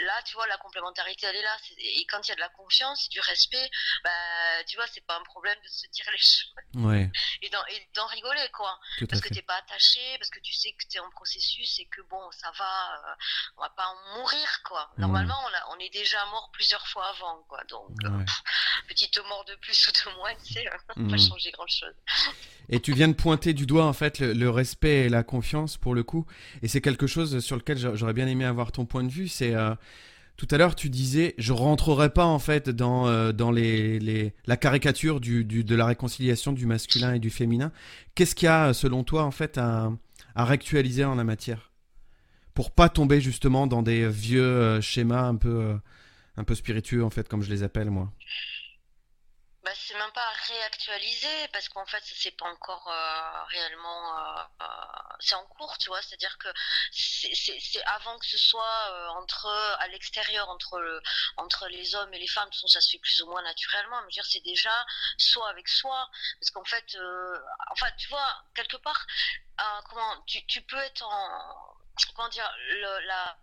[0.06, 1.58] là, tu vois, la complémentarité, elle est là.
[1.78, 3.70] Et quand il y a de la confiance, du respect,
[4.04, 4.12] bah,
[4.68, 6.54] tu vois, c'est pas un problème de se dire les choses.
[6.76, 7.10] Ouais.
[7.42, 7.50] Et
[7.94, 8.78] d'en rigoler, quoi.
[9.10, 11.86] parce que t'es pas attaché, parce que tu sais que tu es en processus et
[11.86, 13.16] que bon, ça va, euh,
[13.58, 14.92] on va pas en mourir, quoi.
[14.98, 17.64] Normalement, on, on, est déjà mort plusieurs fois avant, quoi.
[17.66, 18.26] Donc, euh,
[18.88, 21.96] petite mort de plus ou de moins, tu sais, ça va changer grand chose.
[22.70, 25.96] Et tu viens de pointer du doigt en fait le, respect et la confiance pour
[25.96, 26.26] le coup,
[26.62, 29.28] et c'est quelque chose sur lequel j'aurais bien aimé avoir ton point de vue.
[29.28, 29.74] C'est euh,
[30.38, 34.34] tout à l'heure tu disais je rentrerai pas en fait dans euh, dans les, les,
[34.46, 37.72] la caricature du, de la réconciliation du masculin et du féminin.
[38.16, 39.92] Qu'est-ce qu'il y a selon toi en fait à,
[40.36, 41.72] à réactualiser en la matière?
[42.54, 45.76] Pour pas tomber justement dans des vieux euh, schémas un peu
[46.38, 48.12] un peu spiritueux en fait comme je les appelle moi
[49.66, 54.66] bah, c'est même pas réactualisé parce qu'en fait c'est pas encore euh, réellement euh, euh,
[55.20, 56.00] c'est en cours tu vois.
[56.04, 56.48] C'est à dire que
[56.92, 59.48] c'est avant que ce soit entre
[59.80, 61.02] à l'extérieur entre le,
[61.38, 62.46] entre les hommes et les femmes.
[62.46, 64.00] De toute façon ça se fait plus ou moins naturellement.
[64.04, 64.86] Mais dire c'est déjà
[65.18, 66.12] soi avec soi.
[66.40, 66.96] Parce qu'en fait
[67.72, 69.08] enfin tu vois quelque part
[69.90, 71.76] comment tu, tu peux être en
[72.16, 73.36] comment dire le, la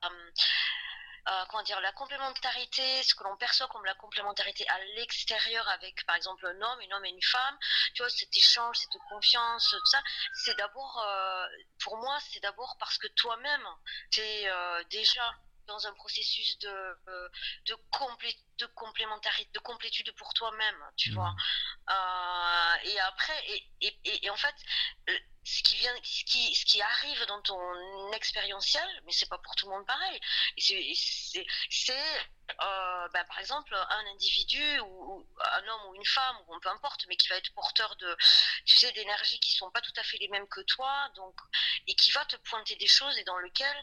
[1.29, 6.05] euh, comment dire, la complémentarité, ce que l'on perçoit comme la complémentarité à l'extérieur avec,
[6.07, 7.57] par exemple, un homme, une homme et une femme,
[7.95, 10.03] tu vois, cet échange, cette confiance, tout ça,
[10.35, 11.47] c'est d'abord, euh,
[11.83, 13.67] pour moi, c'est d'abord parce que toi-même,
[14.11, 15.31] tu es euh, déjà
[15.73, 17.29] dans un processus de, euh,
[17.67, 21.15] de, complé de complémentarité, de complétude pour toi-même, tu mmh.
[21.15, 21.35] vois.
[21.91, 24.55] Euh, et après, et, et, et, en fait,
[25.45, 29.57] ce qui vient, ce qui, ce qui arrive dans ton expérientiel, mais c'est pas pour
[29.57, 30.21] tout le monde pareil.
[30.59, 31.99] C'est,
[32.61, 37.07] euh, ben, par exemple un individu ou, un homme ou une femme ou peu importe,
[37.09, 38.17] mais qui va être porteur de,
[38.67, 41.35] tu sais, d'énergie qui sont pas tout à fait les mêmes que toi, donc
[41.87, 43.77] et qui va te pointer des choses et dans lequel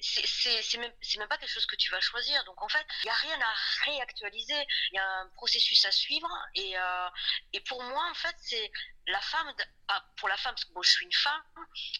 [0.00, 2.42] c'est même, même pas quelque chose que tu vas choisir.
[2.44, 4.66] Donc en fait, il n'y a rien à réactualiser.
[4.92, 6.28] Il y a un processus à suivre.
[6.54, 7.08] Et, euh,
[7.52, 8.70] et pour moi, en fait, c'est
[9.08, 9.52] la femme,
[9.88, 11.42] ah, pour la femme, parce que moi je suis une femme,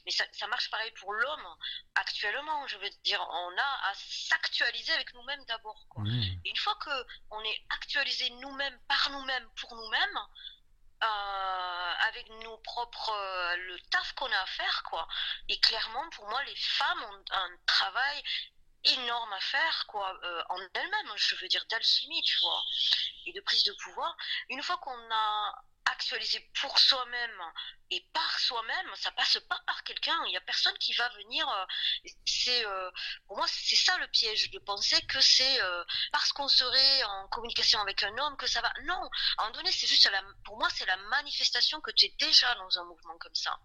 [0.04, 1.46] mais ça, ça marche pareil pour l'homme.
[1.94, 5.86] Actuellement, je veux dire, on a à s'actualiser avec nous-mêmes d'abord.
[5.96, 6.22] Mmh.
[6.44, 10.18] Une fois que on est actualisé nous-mêmes, par nous-mêmes, pour nous-mêmes,
[11.02, 15.06] euh, avec nos propres euh, le taf qu'on a à faire quoi.
[15.48, 18.22] Et clairement pour moi les femmes ont un travail
[18.84, 22.62] énorme à faire quoi euh, en elle-même je veux dire d'alchimie tu vois
[23.26, 24.16] et de prise de pouvoir.
[24.48, 25.64] Une fois qu'on a
[25.96, 27.42] actualisé pour soi-même
[27.90, 30.16] et par soi-même, ça passe pas par quelqu'un.
[30.26, 31.48] Il y a personne qui va venir.
[31.48, 32.90] Euh, c'est euh,
[33.26, 37.28] pour moi c'est ça le piège de penser que c'est euh, parce qu'on serait en
[37.28, 38.72] communication avec un homme que ça va.
[38.84, 38.94] Non,
[39.38, 40.10] à un moment donné c'est juste
[40.44, 43.58] pour moi c'est la manifestation que tu es déjà dans un mouvement comme ça.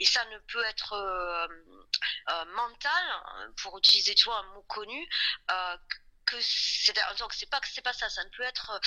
[0.00, 1.48] Et ça ne peut être
[2.54, 5.08] mental pour utiliser tu vois un mot connu
[6.26, 8.08] que c'est donc c'est pas que c'est pas ça.
[8.08, 8.80] Ça ne peut être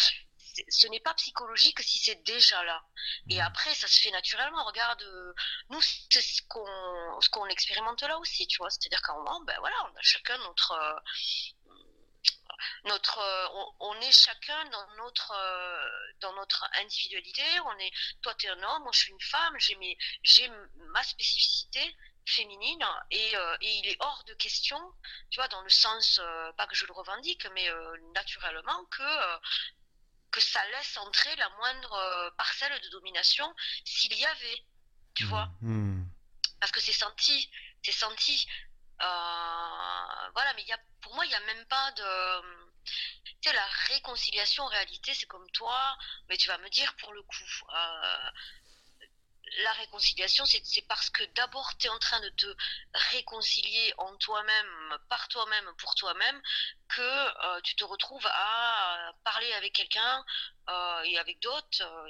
[0.70, 2.84] ce n'est pas psychologique si c'est déjà là.
[3.30, 3.46] Et mmh.
[3.46, 4.64] après, ça se fait naturellement.
[4.66, 5.34] Regarde, euh,
[5.70, 8.70] nous, c'est ce qu'on, ce qu'on expérimente là aussi, tu vois.
[8.70, 11.00] C'est-à-dire qu'à un moment, ben voilà, on a chacun notre, euh,
[12.86, 13.48] notre, euh,
[13.80, 15.34] on, est chacun dans notre,
[16.20, 17.44] dans notre individualité.
[17.66, 19.56] On est, toi, tu es un homme, moi, je suis une femme.
[19.60, 20.50] J'ai mes, j'ai
[20.94, 21.96] ma spécificité
[22.26, 24.80] féminine et, et, il est hors de question,
[25.32, 26.22] tu vois, dans le sens,
[26.56, 27.68] pas que je le revendique, mais
[28.14, 29.40] naturellement que
[30.32, 33.54] que ça laisse entrer la moindre euh, parcelle de domination
[33.86, 34.64] s'il y avait,
[35.16, 35.50] tu vois.
[35.62, 36.00] Hmm.
[36.00, 36.10] Hmm.
[36.60, 37.50] Parce que c'est senti,
[37.84, 38.48] c'est senti.
[39.02, 42.72] Euh, voilà, mais y a, pour moi, il n'y a même pas de.
[43.42, 45.98] Tu sais, la réconciliation en réalité, c'est comme toi,
[46.30, 47.44] mais tu vas me dire pour le coup.
[47.74, 48.30] Euh,
[49.64, 52.56] la réconciliation, c'est parce que d'abord, tu es en train de te
[52.94, 56.42] réconcilier en toi-même, par toi-même, pour toi-même,
[56.88, 60.26] que euh, tu te retrouves à parler avec quelqu'un
[60.70, 62.10] euh, et avec d'autres, euh,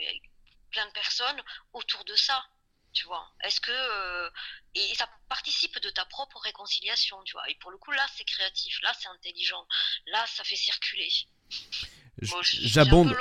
[0.71, 1.41] plein de personnes
[1.73, 2.45] autour de ça.
[2.93, 4.31] Tu vois, est-ce que
[4.73, 7.49] et ça participe de ta propre réconciliation, tu vois.
[7.49, 9.65] Et pour le coup, là, c'est créatif, là, c'est intelligent,
[10.07, 11.09] là, ça fait circuler
[12.21, 13.15] j'abonde.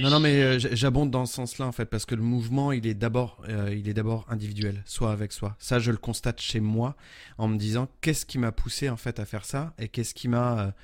[0.00, 2.86] Non, non, mais euh, j'abonde dans ce sens-là en fait, parce que le mouvement, il
[2.86, 5.56] est d'abord, euh, il est d'abord individuel, soit avec soi.
[5.58, 6.96] Ça, je le constate chez moi,
[7.36, 10.28] en me disant qu'est-ce qui m'a poussé en fait à faire ça, et qu'est-ce qui
[10.28, 10.74] m'a,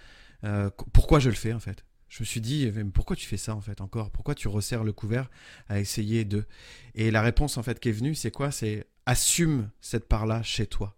[0.44, 1.84] euh, pourquoi je le fais en fait?
[2.08, 4.12] Je me suis dit, pourquoi tu fais ça en fait encore?
[4.12, 5.28] Pourquoi tu resserres le couvert
[5.68, 6.46] à essayer de?
[6.94, 8.52] Et la réponse en fait qui est venue, c'est quoi?
[8.52, 10.96] C'est assume cette part-là chez toi.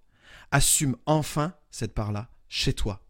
[0.50, 3.06] Assume enfin cette part-là chez toi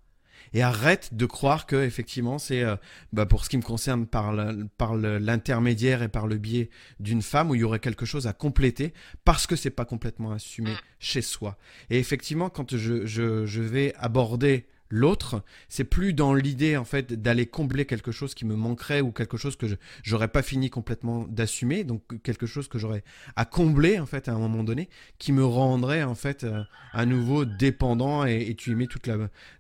[0.57, 2.77] et arrête de croire que effectivement c'est euh,
[3.13, 7.55] bah, pour ce qui me concerne par l'intermédiaire et par le biais d'une femme où
[7.55, 8.95] il y aurait quelque chose à compléter
[9.27, 10.79] parce que c'est pas complètement assumé mm.
[10.99, 11.59] chez soi.
[11.91, 17.13] Et effectivement quand je, je, je vais aborder L'autre, c'est plus dans l'idée en fait
[17.13, 19.67] d'aller combler quelque chose qui me manquerait ou quelque chose que
[20.05, 23.03] j'aurais pas fini complètement d'assumer, donc quelque chose que j'aurais
[23.35, 27.05] à combler en fait à un moment donné, qui me rendrait en fait euh, à
[27.05, 29.09] nouveau dépendant et, tu y mets toute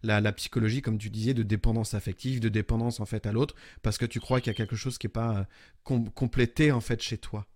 [0.02, 3.98] la, psychologie comme tu disais de dépendance affective, de dépendance en fait à l'autre, parce
[3.98, 5.46] que tu crois qu'il y a quelque chose qui est pas
[5.88, 7.46] euh, complété en fait chez toi.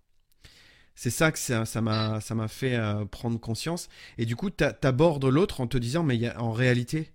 [0.93, 4.65] C'est ça que ça m'a ça m'a fait euh, prendre conscience et du coup tu
[4.83, 7.13] abordes l'autre en te disant mais en réalité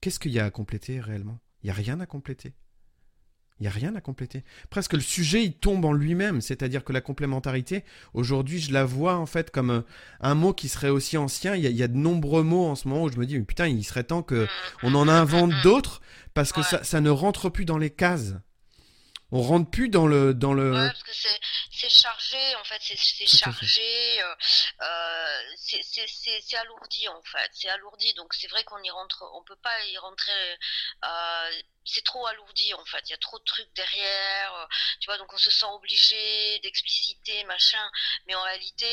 [0.00, 1.38] Qu'est-ce qu'il y a à compléter réellement?
[1.62, 2.54] Il n'y a rien à compléter.
[3.58, 4.44] Il n'y a rien à compléter.
[4.70, 6.40] Presque le sujet, il tombe en lui-même.
[6.40, 7.84] C'est-à-dire que la complémentarité,
[8.14, 9.80] aujourd'hui, je la vois en fait comme euh,
[10.20, 11.56] un, mot qui serait aussi ancien.
[11.56, 13.66] Il y, a, de nombreux mots en ce moment où je me dis, mais putain,
[13.66, 16.00] il serait temps qu'on en invente d'autres
[16.34, 18.34] parce que ça, ça ne rentre plus dans les cases
[19.30, 21.12] on rentre plus dans le dans le ouais, parce que
[21.70, 24.34] c'est chargé en fait c'est chargé euh,
[24.82, 28.12] euh c'est alourdi en fait c'est alourdi.
[28.14, 30.58] Donc c'est vrai qu'on y rentre on peut pas y rentrer
[31.04, 31.50] euh,
[31.84, 33.02] c'est trop alourdi en fait.
[33.06, 34.66] Il y a trop de trucs derrière euh,
[35.00, 37.90] tu vois donc on se sent obligé d'expliciter machin.
[38.26, 38.86] Mais en réalité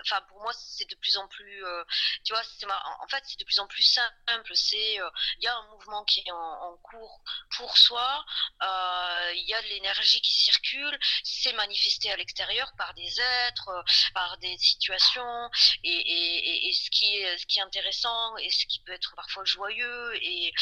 [0.00, 1.84] enfin pour moi c'est de plus en plus euh,
[2.24, 4.52] tu vois c'est en fait c'est de plus en plus simple.
[4.54, 7.22] C'est euh, il y a un mouvement qui est en, cours
[7.56, 8.24] pour soi.
[8.62, 10.98] Euh, il y a de l'énergie qui circule.
[11.22, 15.50] C'est manifesté à l'extérieur par des êtres par des situations.
[15.82, 20.14] Et, ce qui est ce qui est intéressant et ce qui peut être parfois joyeux
[20.22, 20.52] et,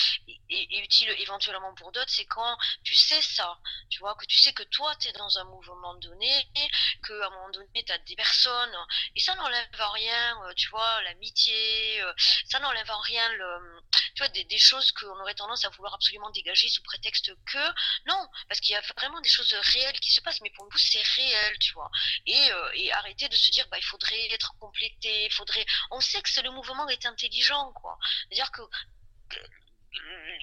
[0.50, 4.62] utile éventuellement pour d'autres c'est quand tu sais ça tu vois que tu sais que
[4.64, 6.30] toi tu es dans un mouvement donné
[7.02, 8.76] que à un moment donné tu as des personnes
[9.22, 12.12] ça n'enlève rien, euh, tu vois, l'amitié, euh,
[12.46, 13.80] ça n'enlève en rien le,
[14.14, 17.64] tu vois, des, choses qu'on aurait tendance à vouloir absolument dégager sous prétexte que,
[18.06, 20.78] non, parce qu'il y a vraiment des choses réelles qui se passent, mais pour nous
[20.78, 21.90] c'est réel, tu vois,
[22.26, 26.00] et, euh, et arrêter de se dire, bah, il faudrait être complété, il faudrait, on
[26.00, 28.62] sait que le mouvement est intelligent, quoi, c'est-à-dire que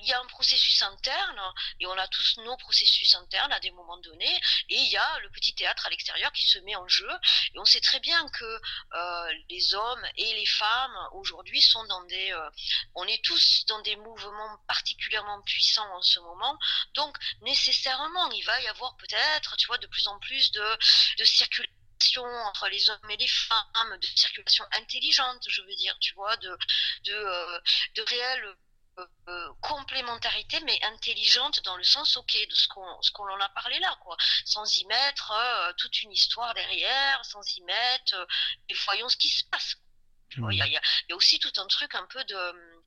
[0.01, 1.41] il y a un processus interne
[1.79, 4.35] et on a tous nos processus internes à des moments donnés
[4.69, 7.09] et il y a le petit théâtre à l'extérieur qui se met en jeu.
[7.53, 8.61] Et on sait très bien que
[8.93, 12.49] euh, les hommes et les femmes aujourd'hui sont dans des euh,
[12.95, 16.57] on est tous dans des mouvements particulièrement puissants en ce moment.
[16.93, 20.77] Donc nécessairement il va y avoir peut-être tu vois de plus en plus de,
[21.17, 21.79] de circulation
[22.45, 26.57] entre les hommes et les femmes, de circulation intelligente, je veux dire, tu vois, de,
[27.05, 27.59] de, euh,
[27.95, 28.01] de
[28.99, 33.49] réel complémentarité mais intelligente dans le sens ok de ce qu'on ce qu'on en a
[33.49, 34.17] parlé là quoi.
[34.45, 35.33] Sans y mettre
[35.77, 38.27] toute une histoire derrière sans y mettre
[38.69, 39.75] et voyons ce qui se passe.
[40.37, 42.78] Il y, a, y, a, aussi tout un truc un peu de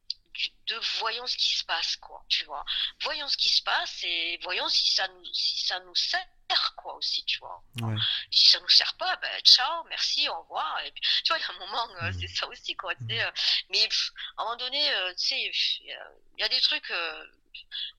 [0.66, 2.64] de voyons ce qui se passe quoi tu vois
[3.03, 6.26] voyons ce qui se passe et voyons si ça nous si ça nous sert
[6.76, 7.62] quoi aussi tu vois
[8.30, 11.43] si ça nous sert pas ben ciao merci au revoir et puis, tu vois il
[11.43, 12.20] y a un moment euh, mm.
[12.20, 13.11] c'est ça aussi quoi mm.
[13.11, 13.30] euh,
[13.70, 13.89] mais
[14.37, 15.53] à un moment donné euh, tu sais
[15.85, 16.93] il y, a des trucs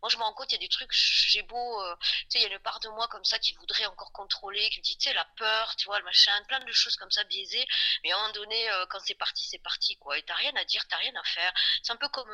[0.02, 2.42] moi je me rends compte il y a des trucs j'ai beau tu sais il
[2.42, 4.98] y a une part de moi comme ça qui voudrait encore contrôler qui me dit
[4.98, 7.66] tu sais la peur tu vois le machin plein de choses comme ça biaisées.
[8.04, 10.18] Mais à un moment donné quand c'est parti c'est parti quoi.
[10.18, 11.54] Et t'as rien à dire t'as rien à faire.
[11.82, 12.30] C'est un peu comme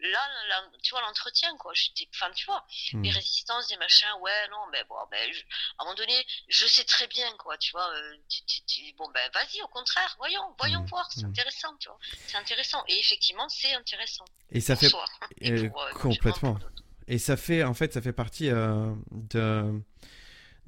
[0.00, 1.72] là, tu vois, l'entretien, quoi.
[1.74, 3.02] J'étais, enfin, tu vois, hmm.
[3.02, 5.18] les résistances, des machins, ouais, non, mais bon, ben,
[5.78, 7.88] à un moment donné, je sais très bien, quoi, tu vois.
[7.94, 8.16] Euh,
[8.96, 10.86] bon, ben, vas-y, au contraire, voyons, voyons hmm.
[10.86, 11.30] voir, c'est hmm.
[11.30, 11.98] intéressant, tu vois.
[12.26, 12.82] C'est intéressant.
[12.88, 14.24] Et effectivement, c'est intéressant.
[14.50, 14.88] Et ça fait.
[15.44, 15.68] Euh,
[16.00, 16.58] complètement.
[17.06, 19.80] Et ça fait, en fait, ça fait partie euh, de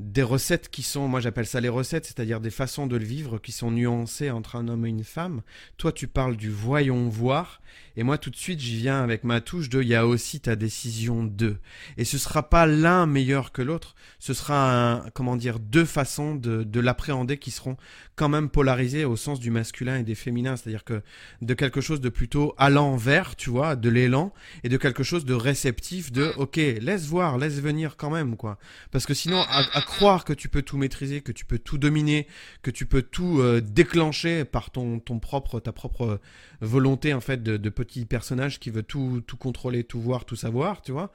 [0.00, 3.38] des recettes qui sont, moi j'appelle ça les recettes, c'est-à-dire des façons de le vivre
[3.38, 5.42] qui sont nuancées entre un homme et une femme.
[5.76, 7.60] Toi tu parles du voyons voir,
[7.96, 10.40] et moi tout de suite j'y viens avec ma touche de il y a aussi
[10.40, 11.56] ta décision de.
[11.96, 16.34] Et ce sera pas l'un meilleur que l'autre, ce sera un, comment dire, deux façons
[16.34, 17.76] de, de l'appréhender qui seront
[18.16, 21.02] quand même polarisées au sens du masculin et des féminins, c'est-à-dire que
[21.40, 25.24] de quelque chose de plutôt allant vers, tu vois, de l'élan, et de quelque chose
[25.24, 28.58] de réceptif, de ok, laisse voir, laisse venir quand même, quoi.
[28.90, 32.26] Parce que sinon, à croire que tu peux tout maîtriser, que tu peux tout dominer,
[32.62, 36.20] que tu peux tout euh, déclencher par ton, ton propre, ta propre
[36.60, 40.36] volonté en fait de, de, petit personnage qui veut tout, tout contrôler, tout voir, tout
[40.36, 41.12] savoir, tu vois,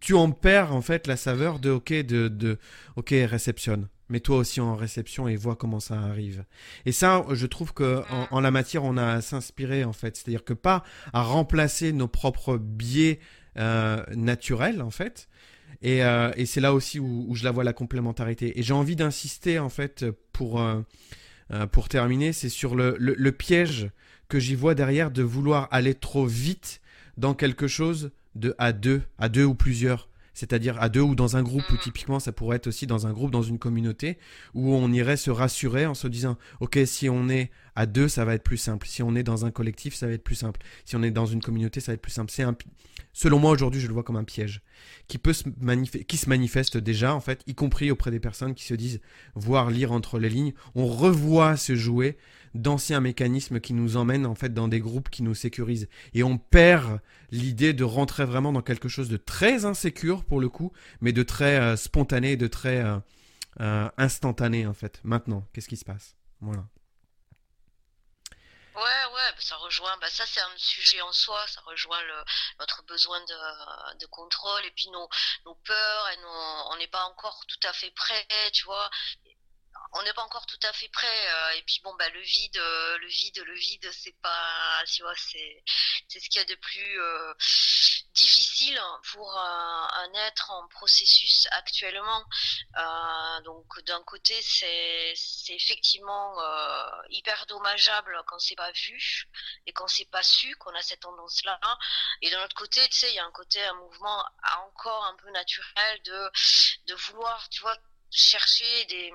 [0.00, 2.58] tu en perds en fait la saveur de ok, de, de
[2.96, 3.88] ok, réceptionne.
[4.10, 6.44] Mais toi aussi en réception et vois comment ça arrive.
[6.84, 10.16] Et ça, je trouve que en, la matière, on a à s'inspirer en fait.
[10.16, 10.84] C'est-à-dire que pas
[11.14, 13.18] à remplacer nos propres biais
[13.56, 15.28] euh, naturels en fait,
[15.84, 18.58] euh, et, c'est là aussi où, je la vois la complémentarité.
[18.58, 20.80] Et j'ai envie d'insister en fait pour, euh,
[21.52, 23.90] euh, pour terminer, c'est sur le, le, piège
[24.34, 26.80] que j'y vois derrière de vouloir aller trop vite
[27.16, 30.08] dans quelque chose de à deux, à deux ou plusieurs.
[30.32, 33.12] C'est-à-dire à deux ou dans un groupe, ou typiquement ça pourrait être aussi dans un
[33.12, 34.18] groupe, dans une communauté,
[34.52, 38.24] où on irait se rassurer en se disant, ok, si on est à deux, ça
[38.24, 38.86] va être plus simple.
[38.86, 40.60] Si on est dans un collectif, ça va être plus simple.
[40.84, 42.30] Si on est dans une communauté, ça va être plus simple.
[42.30, 42.56] C'est un,
[43.12, 44.62] selon moi aujourd'hui, je le vois comme un piège
[45.08, 45.44] qui peut se
[46.06, 49.00] qui se manifeste déjà en fait, y compris auprès des personnes qui se disent
[49.34, 50.54] voir lire entre les lignes.
[50.74, 52.16] On revoit se jouer
[52.54, 56.38] d'anciens mécanismes qui nous emmènent en fait dans des groupes qui nous sécurisent et on
[56.38, 57.00] perd
[57.30, 61.22] l'idée de rentrer vraiment dans quelque chose de très insécure pour le coup, mais de
[61.22, 62.98] très euh, spontané, de très euh,
[63.60, 65.00] euh, instantané en fait.
[65.04, 66.16] Maintenant, qu'est-ce qui se passe?
[66.40, 66.64] Voilà.
[68.74, 72.24] Ouais, ouais, bah, ça rejoint, bah ça c'est un sujet en soi, ça rejoint le,
[72.58, 75.08] notre besoin de, contrôle et puis nos,
[75.46, 76.28] nos peurs et nos,
[76.72, 78.90] on n'est pas encore tout à fait prêt, tu vois
[79.94, 81.28] on n'est pas encore tout à fait prêt.
[81.28, 85.02] Euh, et puis bon, bah le vide, euh, le vide, le vide, c'est pas, tu
[85.02, 85.62] vois, c'est
[86.08, 87.34] c'est ce qu'il y a de plus euh,
[88.14, 88.80] difficile
[89.12, 92.24] pour un, être en processus actuellement.
[93.44, 96.36] donc d'un côté, c'est c'est effectivement
[97.10, 99.26] hyper dommageable quand c'est pas vu
[99.66, 101.58] et quand c'est pas su qu'on a cette tendance-là.
[102.22, 104.24] Et d'un autre côté, tu sais, il y a un côté, un mouvement
[104.68, 106.30] encore un peu naturel de
[106.86, 107.76] de vouloir, tu vois
[108.14, 109.12] chercher des,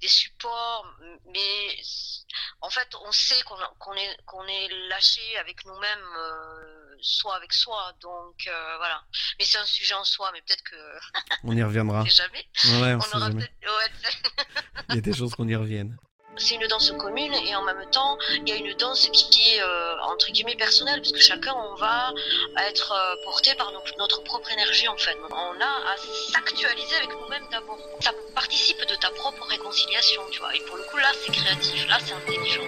[0.00, 0.86] des supports,
[1.26, 1.76] mais
[2.60, 7.92] en fait, on sait qu'on est, qu'on est lâché avec nous-mêmes, euh, soit avec soi.
[8.00, 9.04] Donc euh, voilà.
[9.38, 10.76] Mais c'est un sujet en soi, mais peut-être que.
[11.44, 12.04] on y reviendra.
[12.06, 12.48] jamais.
[12.82, 13.30] Ouais, on, aura
[14.88, 15.96] Il y a des choses qu'on y revienne
[16.36, 19.62] c'est une danse commune et en même temps il y a une danse qui est
[19.62, 22.12] euh, entre guillemets personnelle parce que chacun on va
[22.68, 25.16] être euh, porté par notre, propre énergie en fait.
[25.30, 25.96] On a à
[26.32, 27.78] s'actualiser avec nous-mêmes d'abord.
[28.00, 30.54] Ça participe de ta propre réconciliation, tu vois.
[30.54, 32.62] Et pour le coup là c'est créatif, là c'est intelligent.